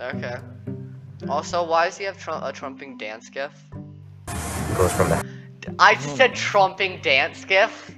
[0.00, 0.38] Okay.
[1.28, 3.52] Also, why does he have tru- a trumping dance gif?
[4.76, 5.24] Goes from the
[5.78, 7.94] I just said trumping dance gif.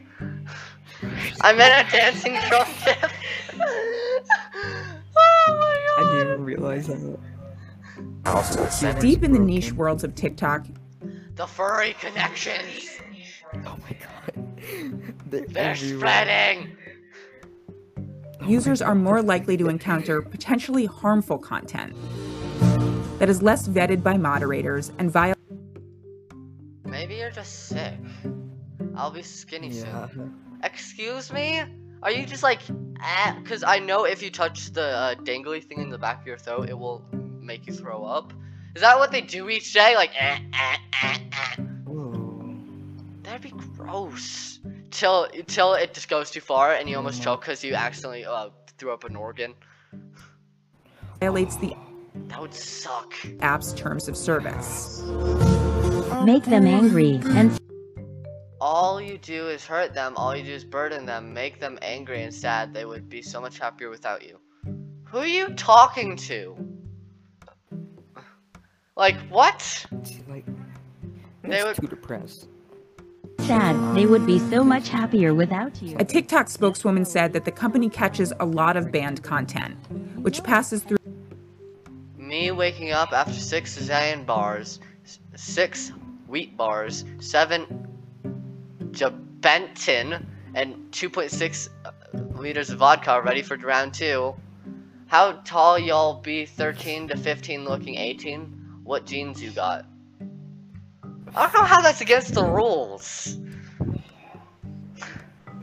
[1.43, 3.13] I meant a dancing Trump gif.
[3.55, 4.31] oh
[5.47, 5.99] my god.
[5.99, 7.19] I didn't even realize that.
[8.25, 9.01] house to the Senate.
[9.01, 10.67] Deep in the niche worlds of TikTok.
[11.37, 12.99] The furry connections.
[13.65, 14.57] Oh my god.
[15.31, 15.99] They're, They're everywhere.
[16.01, 16.77] spreading.
[18.47, 21.95] Users are more likely to encounter potentially harmful content
[23.19, 25.35] that is less vetted by moderators and via
[26.85, 27.95] Maybe you're just sick.
[28.95, 30.09] I'll be skinny Yeah.
[30.09, 30.35] soon.
[30.63, 31.63] Excuse me?
[32.03, 32.61] Are you just like,
[33.03, 33.33] eh?
[33.43, 36.39] Because I know if you touch the uh, dangly thing in the back of your
[36.39, 37.05] throat, it will
[37.41, 38.33] make you throw up.
[38.77, 39.95] Is that what they do each day?
[39.97, 41.63] Like, eh, eh, eh, eh.
[41.85, 42.57] Whoa.
[43.23, 44.61] That'd be gross.
[44.95, 48.51] Till, till it just goes too far and you almost choke because you accidentally uh,
[48.79, 49.53] threw up an organ.
[51.19, 51.75] violates the
[52.29, 53.13] That would suck.
[53.41, 55.03] app's terms of service.
[56.25, 57.59] Make them angry and
[58.61, 62.23] All you do is hurt them, all you do is burden them, make them angry
[62.23, 62.73] and sad.
[62.73, 64.39] They would be so much happier without you.
[65.07, 66.57] Who are you talking to?
[68.97, 69.87] Like, what?
[70.29, 70.47] Like.
[71.43, 72.47] They It's would- too depressed.
[73.41, 75.97] Sad, they would be so much happier without you.
[75.99, 79.77] A TikTok spokeswoman said that the company catches a lot of banned content,
[80.17, 80.99] which passes through
[82.17, 84.81] Me waking up after six Zion bars,
[85.37, 85.93] six
[86.27, 87.87] wheat bars, seven
[88.93, 90.25] Jabentin,
[90.55, 91.91] and 2.6 uh,
[92.39, 94.35] liters of vodka ready for round two.
[95.07, 98.81] How tall y'all be 13 to 15 looking 18?
[98.85, 99.87] What jeans you got?
[101.35, 103.39] I don't know how that's against the rules.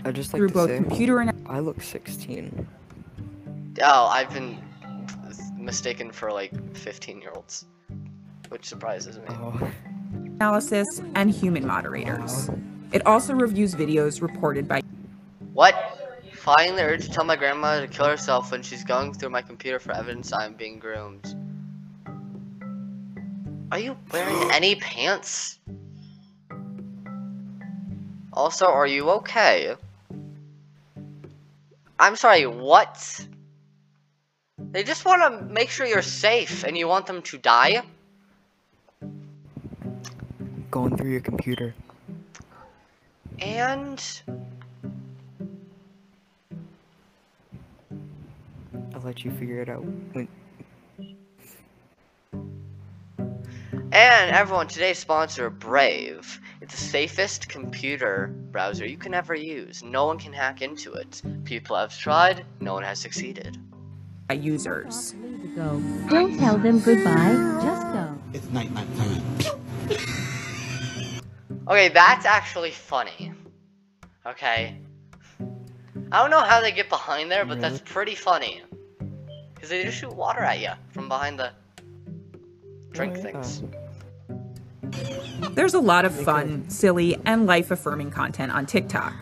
[0.04, 2.68] I just like through to both say, computer and I look 16.
[3.82, 4.58] Oh, I've been
[5.58, 7.66] mistaken for like 15 year olds,
[8.50, 9.26] which surprises me.
[9.30, 9.72] Oh.
[10.14, 12.50] analysis and human moderators.
[12.50, 12.60] Oh.
[12.92, 14.82] It also reviews videos reported by
[15.54, 15.98] What?
[16.34, 19.44] Finding the urge to tell my grandma to kill herself when she's going through my
[19.44, 21.36] computer for evidence I'm being groomed.
[23.72, 25.58] Are you wearing any pants?
[28.34, 29.76] Also, are you okay?
[31.98, 33.26] I'm sorry, what?
[34.58, 37.82] They just want to make sure you're safe and you want them to die?
[40.70, 41.74] Going through your computer.
[43.40, 44.22] And
[48.94, 49.84] I'll let you figure it out.
[50.14, 50.28] When,
[53.94, 56.40] And everyone, today's sponsor, Brave.
[56.62, 59.84] It's the safest computer browser you can ever use.
[59.84, 61.22] No one can hack into it.
[61.44, 63.58] People have tried, no one has succeeded.
[64.34, 65.14] users.
[65.58, 68.18] Don't tell them goodbye, just go.
[68.34, 69.22] It's night night time.
[71.68, 73.34] Okay, that's actually funny.
[74.26, 74.78] Okay.
[76.14, 77.94] I don't know how they get behind there, but that's mm-hmm.
[77.94, 78.62] pretty funny.
[79.54, 81.52] Because they just shoot water at you from behind the
[82.92, 83.64] drink oh, things.
[85.56, 89.14] There's a lot of fun, silly, and life affirming content on TikTok.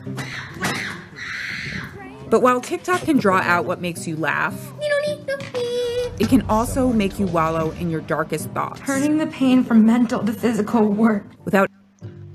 [2.29, 4.55] But while TikTok can draw out what makes you laugh,
[6.19, 8.81] it can also make you wallow in your darkest thoughts.
[8.81, 11.25] Turning the pain from mental to physical work.
[11.45, 11.69] Without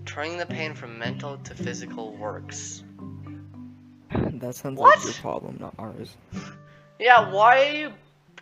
[0.04, 2.82] Turning the pain from mental to physical works.
[4.10, 4.96] that sounds What?
[4.98, 6.16] like your problem, not ours.
[6.98, 7.92] Yeah, why are you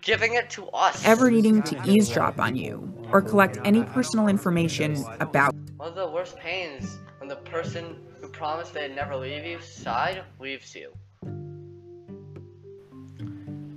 [0.02, 1.02] giving it to us?
[1.04, 6.08] ever needing to eavesdrop on you or collect any personal information about One of the
[6.08, 10.92] worst pains when the person who promised they'd never leave you side leaves you.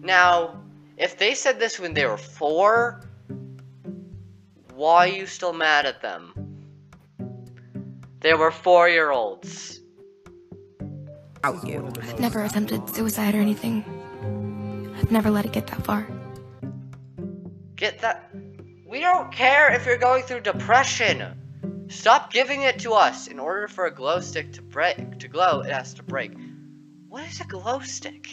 [0.01, 0.61] Now,
[0.97, 3.01] if they said this when they were four,
[4.73, 6.33] why are you still mad at them?
[8.19, 9.81] They were four year olds.
[11.63, 11.91] you.
[12.01, 13.83] I've never attempted suicide or anything.
[14.97, 16.07] I've never let it get that far.
[17.75, 18.31] Get that.
[18.85, 21.87] We don't care if you're going through depression.
[21.89, 23.27] Stop giving it to us.
[23.27, 26.31] In order for a glow stick to break, to glow, it has to break.
[27.09, 28.27] What is a glow stick?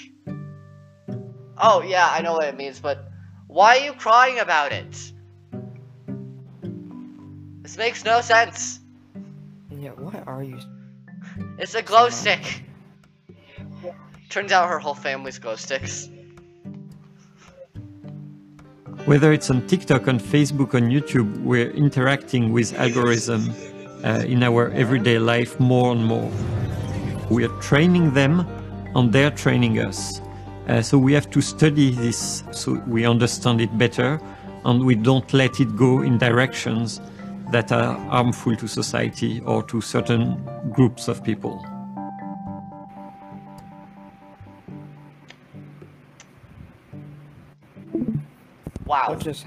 [1.58, 3.04] Oh yeah, I know what it means, but
[3.46, 5.12] why are you crying about it?
[7.62, 8.80] This makes no sense.
[9.70, 10.58] Yeah, what are you?
[11.58, 12.64] It's a glow stick.
[14.28, 16.08] Turns out her whole family's glow sticks.
[19.04, 23.52] Whether it's on TikTok, on Facebook, on YouTube, we're interacting with algorithm
[24.04, 26.30] uh, in our everyday life more and more.
[27.28, 28.46] We are training them,
[28.94, 30.20] and they're training us.
[30.68, 34.20] Uh, so we have to study this so we understand it better,
[34.64, 37.00] and we don't let it go in directions
[37.50, 40.40] that are harmful to society or to certain
[40.70, 41.66] groups of people.
[49.08, 49.14] Wow.
[49.16, 49.46] Just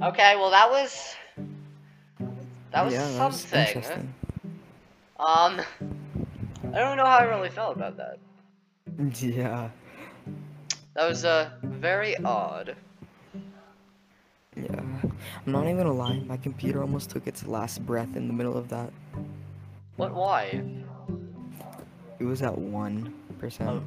[0.00, 1.14] Okay, well that was
[2.72, 4.14] that was Yeah, that was something.
[5.18, 5.60] um,
[6.72, 8.18] I don't know how I really felt about that.
[9.20, 9.68] Yeah.
[10.94, 12.76] That was uh very odd.
[14.56, 14.80] Yeah.
[15.46, 18.56] I'm not even gonna lie, my computer almost took its last breath in the middle
[18.56, 18.90] of that.
[19.96, 20.14] What?
[20.14, 20.62] Why?
[22.18, 23.12] It was at 1%.
[23.60, 23.82] Oh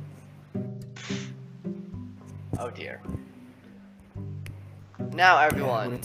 [2.76, 3.02] dear.
[5.12, 6.00] Now everyone.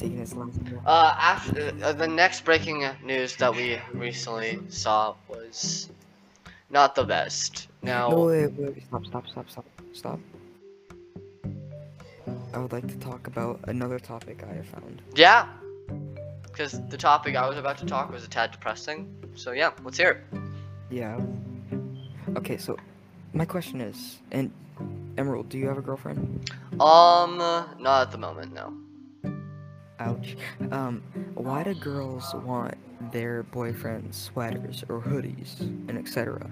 [0.84, 5.88] Uh, after uh, the next breaking news that we recently saw was
[6.70, 7.68] not the best.
[7.82, 10.20] Now, No, wait, wait, wait, stop, stop, stop, stop, stop.
[12.52, 15.02] I would like to talk about another topic I have found.
[15.14, 15.46] yeah,
[16.42, 19.14] because the topic I was about to talk was a tad depressing.
[19.34, 20.38] So yeah, let's hear it.
[20.90, 21.20] Yeah.
[22.36, 22.76] Okay, so
[23.32, 24.50] my question is, and
[25.16, 26.50] Emerald, do you have a girlfriend?
[26.80, 28.72] Um, not at the moment, no.
[30.00, 30.36] Ouch.
[30.70, 31.02] Um,
[31.34, 32.76] why do girls want
[33.12, 36.48] their boyfriend sweaters or hoodies and etc.?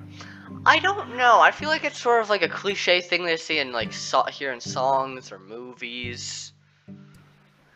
[0.65, 1.41] I don't know.
[1.41, 4.25] I feel like it's sort of like a cliche thing they see in like so
[4.25, 6.53] here in songs or movies.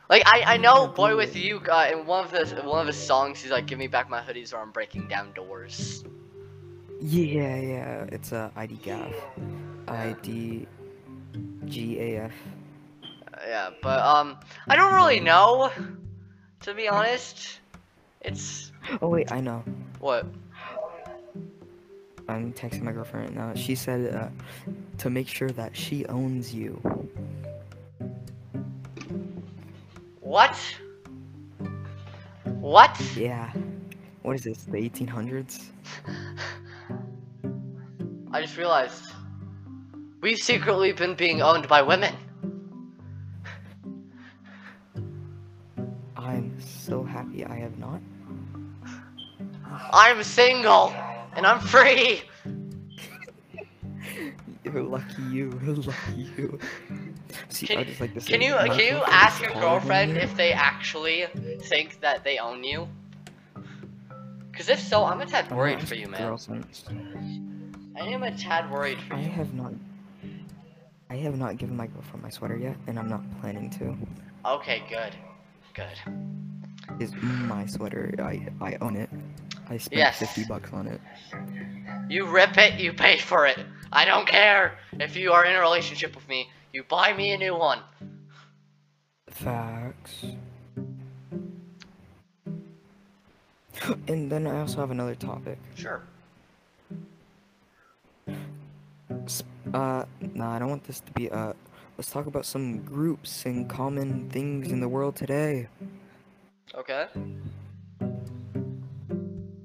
[0.08, 3.52] Like I, I know BoyWithUke uh, in one of the one of his songs he's
[3.52, 6.02] like give me back my hoodies or I'm breaking down doors.
[7.00, 9.14] Yeah, yeah, it's a ID gaff.
[9.88, 10.66] ID
[11.64, 12.30] GAF.
[13.02, 14.36] Uh, yeah, but um
[14.68, 15.70] I don't really know
[16.60, 17.60] to be honest.
[18.20, 19.64] It's Oh wait, I know.
[19.98, 20.26] what?
[22.28, 23.54] I'm texting my girlfriend right now.
[23.54, 24.28] She said uh,
[24.98, 26.74] to make sure that she owns you.
[30.20, 30.56] What?
[32.44, 33.00] What?
[33.16, 33.50] Yeah.
[34.22, 34.62] What is this?
[34.64, 35.70] The 1800s?
[38.32, 39.12] I just realized
[40.20, 42.14] we've secretly been being owned by women.
[46.16, 48.00] I'm so happy I have not.
[49.92, 50.94] I'm single
[51.34, 52.22] and I'm free.
[54.64, 55.50] You're lucky you.
[55.64, 56.58] Lucky you.
[57.48, 61.26] See, I Can, just like can you can you ask your girlfriend if they actually
[61.62, 62.86] think that they own you?
[64.52, 66.38] Cause if so, I'm a tad worried for you, man.
[68.00, 69.28] I am a tad worried for I you.
[69.28, 69.72] have not.
[71.10, 73.96] I have not given my girlfriend my sweater yet, and I'm not planning to.
[74.46, 75.14] Okay, good,
[75.74, 75.98] good.
[76.98, 78.14] Is my sweater.
[78.18, 79.10] I I own it.
[79.68, 80.18] I spent Yes.
[80.18, 81.00] 50 bucks on it.
[82.08, 83.58] You rip it, you pay for it.
[83.92, 86.48] I don't care if you are in a relationship with me.
[86.72, 87.80] You buy me a new one.
[89.28, 90.24] Facts.
[94.08, 95.58] And then I also have another topic.
[95.74, 96.02] Sure.
[99.72, 100.04] Uh,
[100.34, 101.52] nah, I don't want this to be, uh,
[101.96, 105.68] let's talk about some groups and common things in the world today.
[106.74, 107.06] Okay.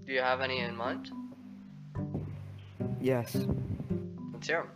[0.05, 1.11] Do you have any in mind?
[3.01, 3.35] Yes.
[4.33, 4.69] Let's hear 'em.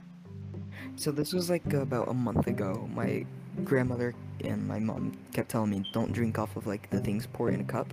[0.95, 2.89] So this was like about a month ago.
[2.93, 3.25] My
[3.63, 7.53] grandmother and my mom kept telling me don't drink off of like the things poured
[7.53, 7.91] in a cup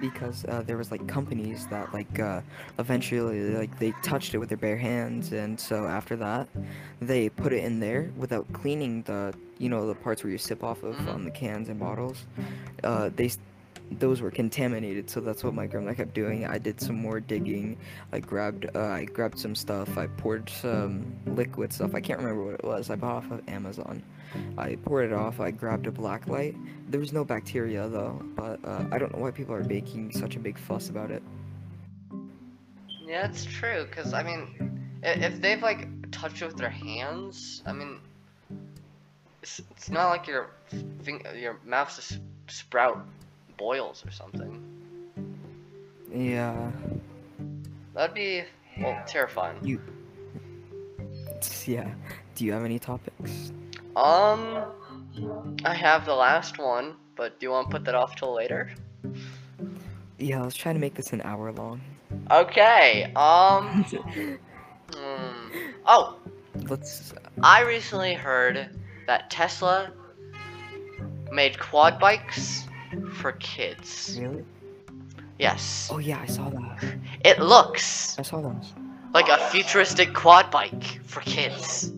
[0.00, 2.40] because uh, there was like companies that like uh,
[2.78, 6.48] eventually like they touched it with their bare hands and so after that
[7.00, 10.62] they put it in there without cleaning the you know the parts where you sip
[10.62, 12.26] off of on the cans and bottles.
[12.84, 13.30] Uh, they
[13.92, 16.44] those were contaminated so that's what my grandma kept doing.
[16.44, 17.76] I did some more digging.
[18.12, 19.96] I grabbed uh, i grabbed some stuff.
[19.96, 21.94] I poured some liquid stuff.
[21.94, 22.90] I can't remember what it was.
[22.90, 24.02] I bought off of amazon
[24.58, 26.54] i poured it off i grabbed a black light
[26.90, 30.36] there was no bacteria though but uh, i don't know why people are making such
[30.36, 31.22] a big fuss about it
[33.06, 33.86] Yeah, it's true.
[33.92, 38.00] Cause I mean, if they've like touched it with their hands, I mean,
[39.42, 40.50] it's, it's not like your
[41.04, 43.06] thing, your mouth's just sprout
[43.56, 44.58] boils or something.
[46.12, 46.70] yeah
[47.94, 48.42] That'd be
[48.82, 49.58] well terrifying.
[49.64, 49.80] you
[51.66, 51.90] yeah
[52.34, 53.52] do you have any topics
[53.96, 54.62] Um,
[55.64, 58.70] I have the last one, but do you want to put that off till later?
[60.18, 61.80] yeah let's try to make this an hour long
[62.30, 63.12] Okay.
[63.14, 63.84] Um.
[64.94, 65.48] hmm,
[65.86, 66.16] Oh,
[66.68, 68.70] let's I recently heard
[69.06, 69.92] that Tesla
[71.30, 72.64] made quad bikes
[73.14, 74.16] for kids.
[74.20, 74.44] really
[75.38, 75.88] Yes.
[75.92, 76.82] oh yeah i saw that
[77.24, 78.72] It looks i saw those
[79.12, 81.92] like a futuristic quad bike for kids.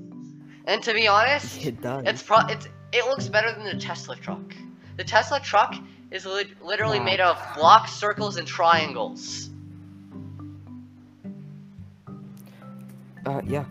[0.68, 4.14] And to be honest, it does it's pro it's it looks better than the Tesla
[4.16, 4.54] truck.
[4.98, 5.74] The Tesla truck
[6.10, 7.04] is li- literally Wow.
[7.06, 9.48] made of blocks, circles, and triangles.
[13.24, 13.64] Uh, yeah.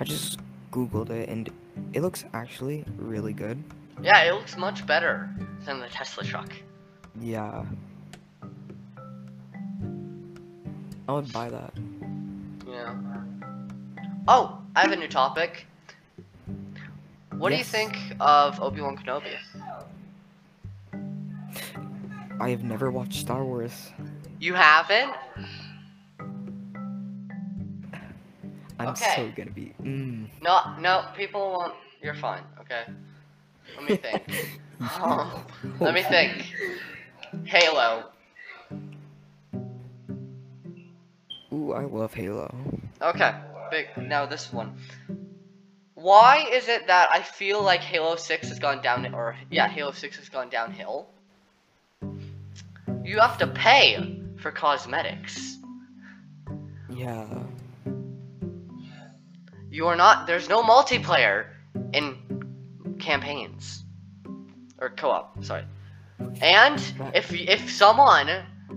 [0.00, 0.40] I just
[0.72, 1.48] googled it and
[1.92, 3.62] it looks actually really good.
[4.02, 5.28] Yeah, it looks much better
[5.64, 6.52] than the Tesla truck.
[7.20, 7.64] Yeah.
[11.08, 11.72] I would buy that.
[12.66, 12.94] Yeah.
[14.32, 15.66] Oh, I have a new topic.
[17.36, 19.34] What do you think of Obi-Wan Kenobi?
[22.40, 23.90] I have never watched Star Wars.
[24.38, 25.12] You haven't?
[28.78, 29.14] I'm Okay.
[29.16, 29.74] so gonna be.
[29.82, 30.28] Mm.
[30.40, 31.74] No, no, people won't.
[32.00, 32.84] You're fine, okay?
[33.76, 34.22] Let me think.
[35.02, 35.44] Um,
[35.80, 36.54] let me think.
[37.44, 38.04] Halo.
[41.52, 42.54] Ooh, I love Halo.
[43.02, 43.34] Okay,
[43.70, 43.86] big.
[43.96, 44.76] Now this one.
[45.94, 49.92] Why is it that I feel like Halo 6 has gone down, or yeah, Halo
[49.92, 51.08] 6 has gone downhill?
[53.04, 55.58] You have to pay for cosmetics.
[56.88, 57.26] Yeah.
[59.70, 60.26] You are not.
[60.26, 61.46] There's no multiplayer
[61.92, 63.84] in campaigns
[64.78, 65.44] or co-op.
[65.44, 65.64] Sorry.
[66.40, 66.80] And
[67.14, 68.28] if if someone,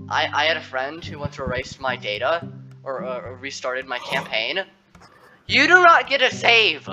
[0.09, 2.47] I I had a friend who once erased my data
[2.83, 4.63] or, or restarted my campaign.
[5.47, 6.87] You do not get a save.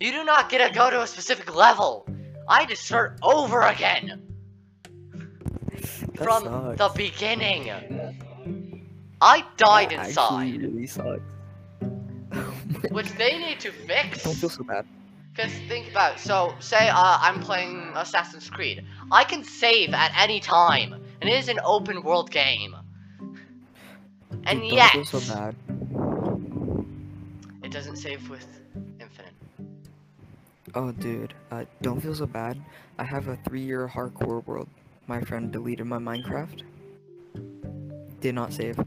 [0.00, 2.06] You do not get to go to a specific level.
[2.48, 4.22] I to start over again
[6.14, 6.78] from sucks.
[6.78, 7.70] the beginning.
[9.20, 11.20] I died That inside, really sucks.
[12.90, 14.22] which they need to fix.
[14.22, 14.86] Don't feel so bad.
[15.34, 16.20] Because think about it.
[16.20, 18.84] So, say uh, I'm playing Assassin's Creed.
[19.12, 22.74] I can save at any time, and it is an open world game.
[24.44, 25.54] And Dude, yet, Don't feel so.
[27.68, 28.46] It doesn't save with
[28.98, 29.34] Infinite.
[30.74, 32.58] Oh, dude, uh, don't feel so bad.
[32.98, 34.68] I have a three-year hardcore world.
[35.06, 36.62] My friend deleted my Minecraft.
[38.22, 38.80] Did not save.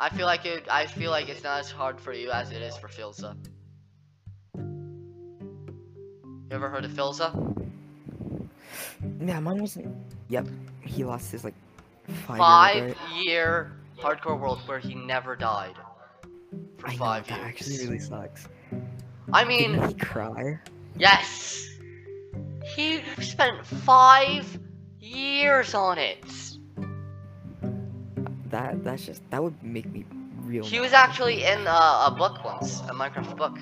[0.00, 0.66] I feel like it.
[0.68, 3.36] I feel like it's not as hard for you as it is for Philza.
[4.56, 4.64] You
[6.50, 7.30] ever heard of Philza?
[9.20, 9.94] Yeah, mine wasn't.
[10.30, 10.48] Yep,
[10.82, 11.54] he lost his like
[12.26, 12.38] five.
[12.38, 13.24] Five years, right?
[13.24, 15.76] year hardcore world where he never died.
[16.84, 17.48] For I know, five that years.
[17.48, 18.48] actually really sucks.
[19.32, 20.58] I mean, Didn't he cry?
[20.96, 21.68] yes.
[22.76, 24.58] He spent five
[25.00, 26.24] years on it.
[28.50, 30.04] That that's just that would make me
[30.42, 30.64] real.
[30.64, 30.82] He mad.
[30.82, 33.58] was actually in uh, a book once, a Minecraft book.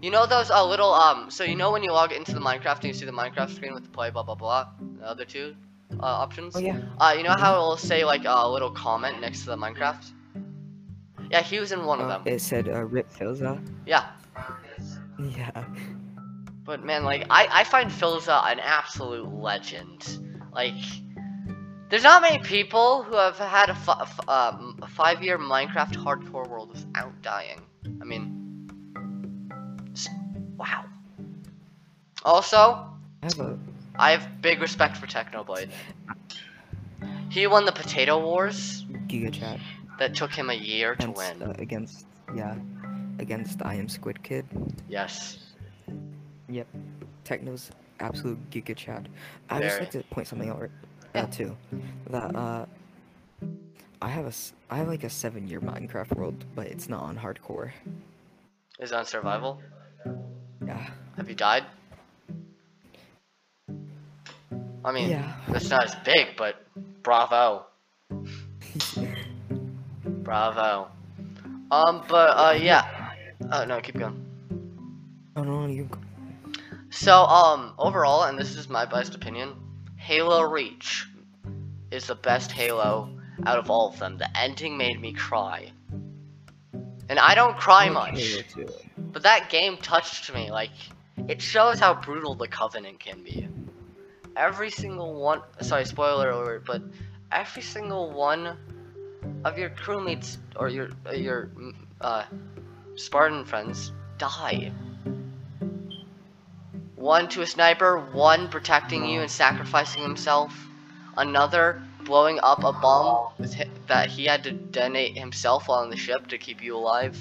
[0.00, 1.30] You know those uh, little um.
[1.30, 3.74] So you know when you log into the Minecraft and you see the Minecraft screen
[3.74, 5.54] with the play blah blah blah, the other two
[6.00, 6.56] uh, options.
[6.56, 6.80] Oh yeah.
[6.98, 10.10] Uh, you know how it'll say like a little comment next to the Minecraft?
[11.32, 12.22] Yeah, he was in one of Uh, them.
[12.26, 14.04] it said uh, "Rip Philza." Yeah,
[15.18, 15.64] Yeah.
[16.64, 20.00] but man, like I I find Philza an absolute legend.
[20.52, 20.74] Like,
[21.88, 23.76] there's not many people who have had a,
[24.30, 27.62] um, a five-year Minecraft hardcore world without dying.
[28.02, 28.68] I mean,
[30.58, 30.84] wow.
[32.24, 32.58] Also,
[33.22, 33.58] I have a
[33.98, 35.70] I have big respect for Technoblade.
[37.30, 39.58] He won the Potato Wars Gigachad
[39.98, 41.42] that took him a year to win.
[41.42, 42.54] uh, against yeah
[43.18, 44.46] against I am Squid Kid.
[44.88, 45.38] Yes.
[46.48, 46.66] Yep.
[47.24, 47.70] Techno's
[48.00, 49.06] absolute Gigachad.
[49.48, 50.70] I just like to point something out right,
[51.14, 51.56] uh, too.
[52.10, 52.66] That uh,
[54.00, 57.02] I have a s- I have like a seven year Minecraft world, but it's not
[57.02, 57.70] on hardcore.
[58.80, 59.60] Is it on survival?
[60.66, 60.84] Yeah.
[61.16, 61.64] Have you died?
[64.84, 65.32] I mean, Yeah.
[65.48, 66.66] that's not as big, but
[67.04, 67.66] bravo.
[70.22, 70.88] bravo.
[71.70, 73.12] Um, but, uh, yeah.
[73.50, 74.24] Oh, no, keep going.
[75.34, 75.88] Oh no, you.
[76.90, 79.54] So, um, overall, and this is my biased opinion,
[79.96, 81.06] Halo Reach
[81.90, 83.08] is the best Halo
[83.46, 84.18] out of all of them.
[84.18, 85.72] The ending made me cry.
[87.08, 88.44] And I don't cry like much.
[88.96, 90.70] But that game touched me, like,
[91.28, 93.48] it shows how brutal the Covenant can be.
[94.36, 96.82] Every single one, sorry, spoiler alert, but
[97.30, 98.56] every single one
[99.44, 101.50] of your crewmates, or your, your,
[102.00, 102.24] uh,
[102.96, 104.70] Spartan friends, die.
[106.96, 110.66] One to a sniper, one protecting you and sacrificing himself,
[111.16, 113.32] another blowing up a bomb
[113.88, 117.16] that he had to detonate himself on the ship to keep you alive.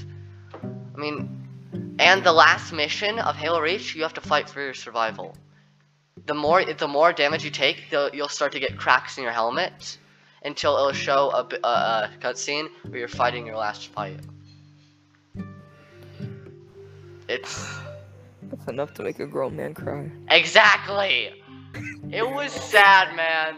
[0.54, 4.74] I mean, and the last mission of Halo Reach, you have to fight for your
[4.74, 5.36] survival.
[6.26, 9.34] The more the more damage you take, the, you'll start to get cracks in your
[9.34, 9.98] helmet
[10.44, 14.20] until it'll show a, a, a cutscene where you're fighting your last fight.
[17.28, 17.80] It's
[18.44, 20.12] That's enough to make a grown man cry.
[20.30, 21.32] exactly.
[22.12, 23.56] It was sad, man.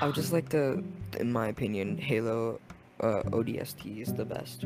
[0.00, 0.82] I would just like to,
[1.18, 2.60] in my opinion, Halo
[3.00, 4.64] uh, ODST is the best.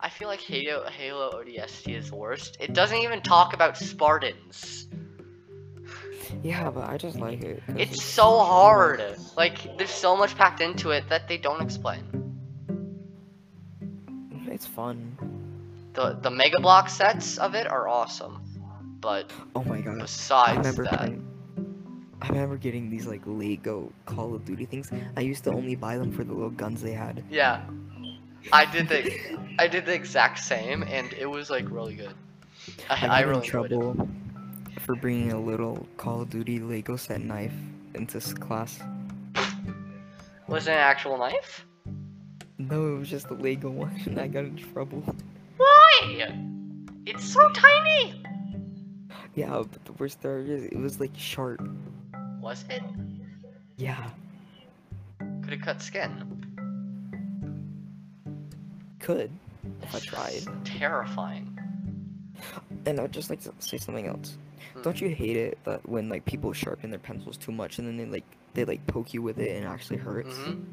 [0.00, 2.56] I feel like Halo Halo ODST is the worst.
[2.60, 4.88] It doesn't even talk about Spartans.
[6.44, 7.62] Yeah, but I just like it.
[7.68, 9.02] It's so hard.
[9.36, 12.04] Like there's so much packed into it that they don't explain.
[14.46, 15.16] It's fun.
[15.94, 18.42] The the Mega Block sets of it are awesome.
[19.00, 19.96] But Oh my god.
[19.98, 21.26] I besides remember that, playing-
[22.22, 24.90] I remember getting these like Lego Call of Duty things.
[25.16, 27.24] I used to only buy them for the little guns they had.
[27.30, 27.62] yeah.
[28.52, 29.10] I did the
[29.58, 32.12] I did the exact same and it was like really good.
[32.90, 34.08] I, I I, got in really enjoyed it.
[34.84, 37.54] For bringing a little Call of Duty Lego set knife
[37.94, 38.80] into class.
[40.46, 41.64] Was it an actual knife?
[42.58, 45.02] No, it was just a Lego one, and I got in trouble.
[45.56, 46.28] Why?
[47.06, 48.22] It's so tiny.
[49.34, 51.66] Yeah, but the worst part is it was like sharp.
[52.40, 52.82] Was it?
[53.76, 54.10] Yeah,
[55.42, 56.30] Could have cut skin.
[59.00, 59.30] could
[59.82, 60.64] if I tried.
[60.64, 61.58] Terrifying.
[62.86, 64.36] And I'd just like to say something else.
[64.82, 67.96] Don't you hate it that when like people sharpen their pencils too much and then
[67.96, 70.36] they like they like poke you with it and it actually hurts?
[70.36, 70.64] Mhm.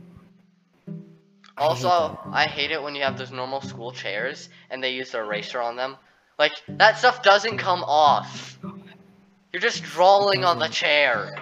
[1.58, 4.92] I hate Also, I hate it when you have those normal school chairs and they
[4.94, 5.98] use the eraser on them.
[6.40, 8.58] Like, that stuff doesn't come off.
[9.54, 11.36] You're just drawing on the chair.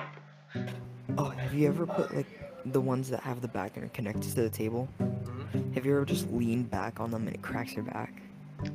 [1.18, 2.26] Oh, have you ever put like
[2.66, 4.90] the ones that have the back and are connected to the table?
[5.00, 5.74] Mm-hmm.
[5.74, 8.22] Have you ever just leaned back on them and it cracks your back?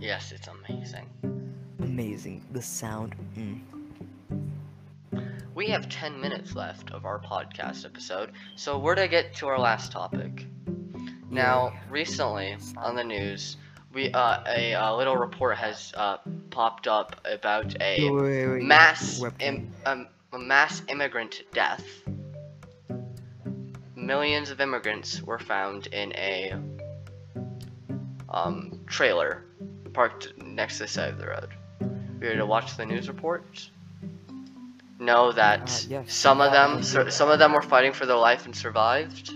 [0.01, 1.07] Yes, it's amazing.
[1.95, 2.43] Amazing.
[2.51, 3.15] The sound.
[3.39, 3.61] Mm.
[5.55, 9.61] We have 10 minutes left of our podcast episode, so we're to get to our
[9.61, 10.45] last topic.
[11.31, 13.59] Now, recently on the news,
[13.93, 16.17] we uh, a, uh little report has uh,
[16.51, 19.23] popped up about a Wait, wait, wait, mass.
[19.39, 21.85] Im- um, a mass immigrant death.
[23.95, 26.55] Millions of immigrants were found in a
[28.29, 29.45] um, trailer
[29.93, 31.54] parked next to the side of the road.
[32.25, 33.71] We were to watch the news reports.
[34.99, 36.15] Know that Uh, yes.
[36.15, 39.31] some of them, some of them were fighting for their life and survived,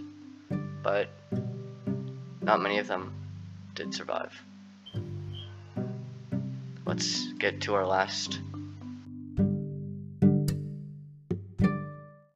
[0.82, 1.10] but
[2.40, 3.12] not many of them
[3.74, 4.32] did survive.
[6.86, 8.40] Let's get to our last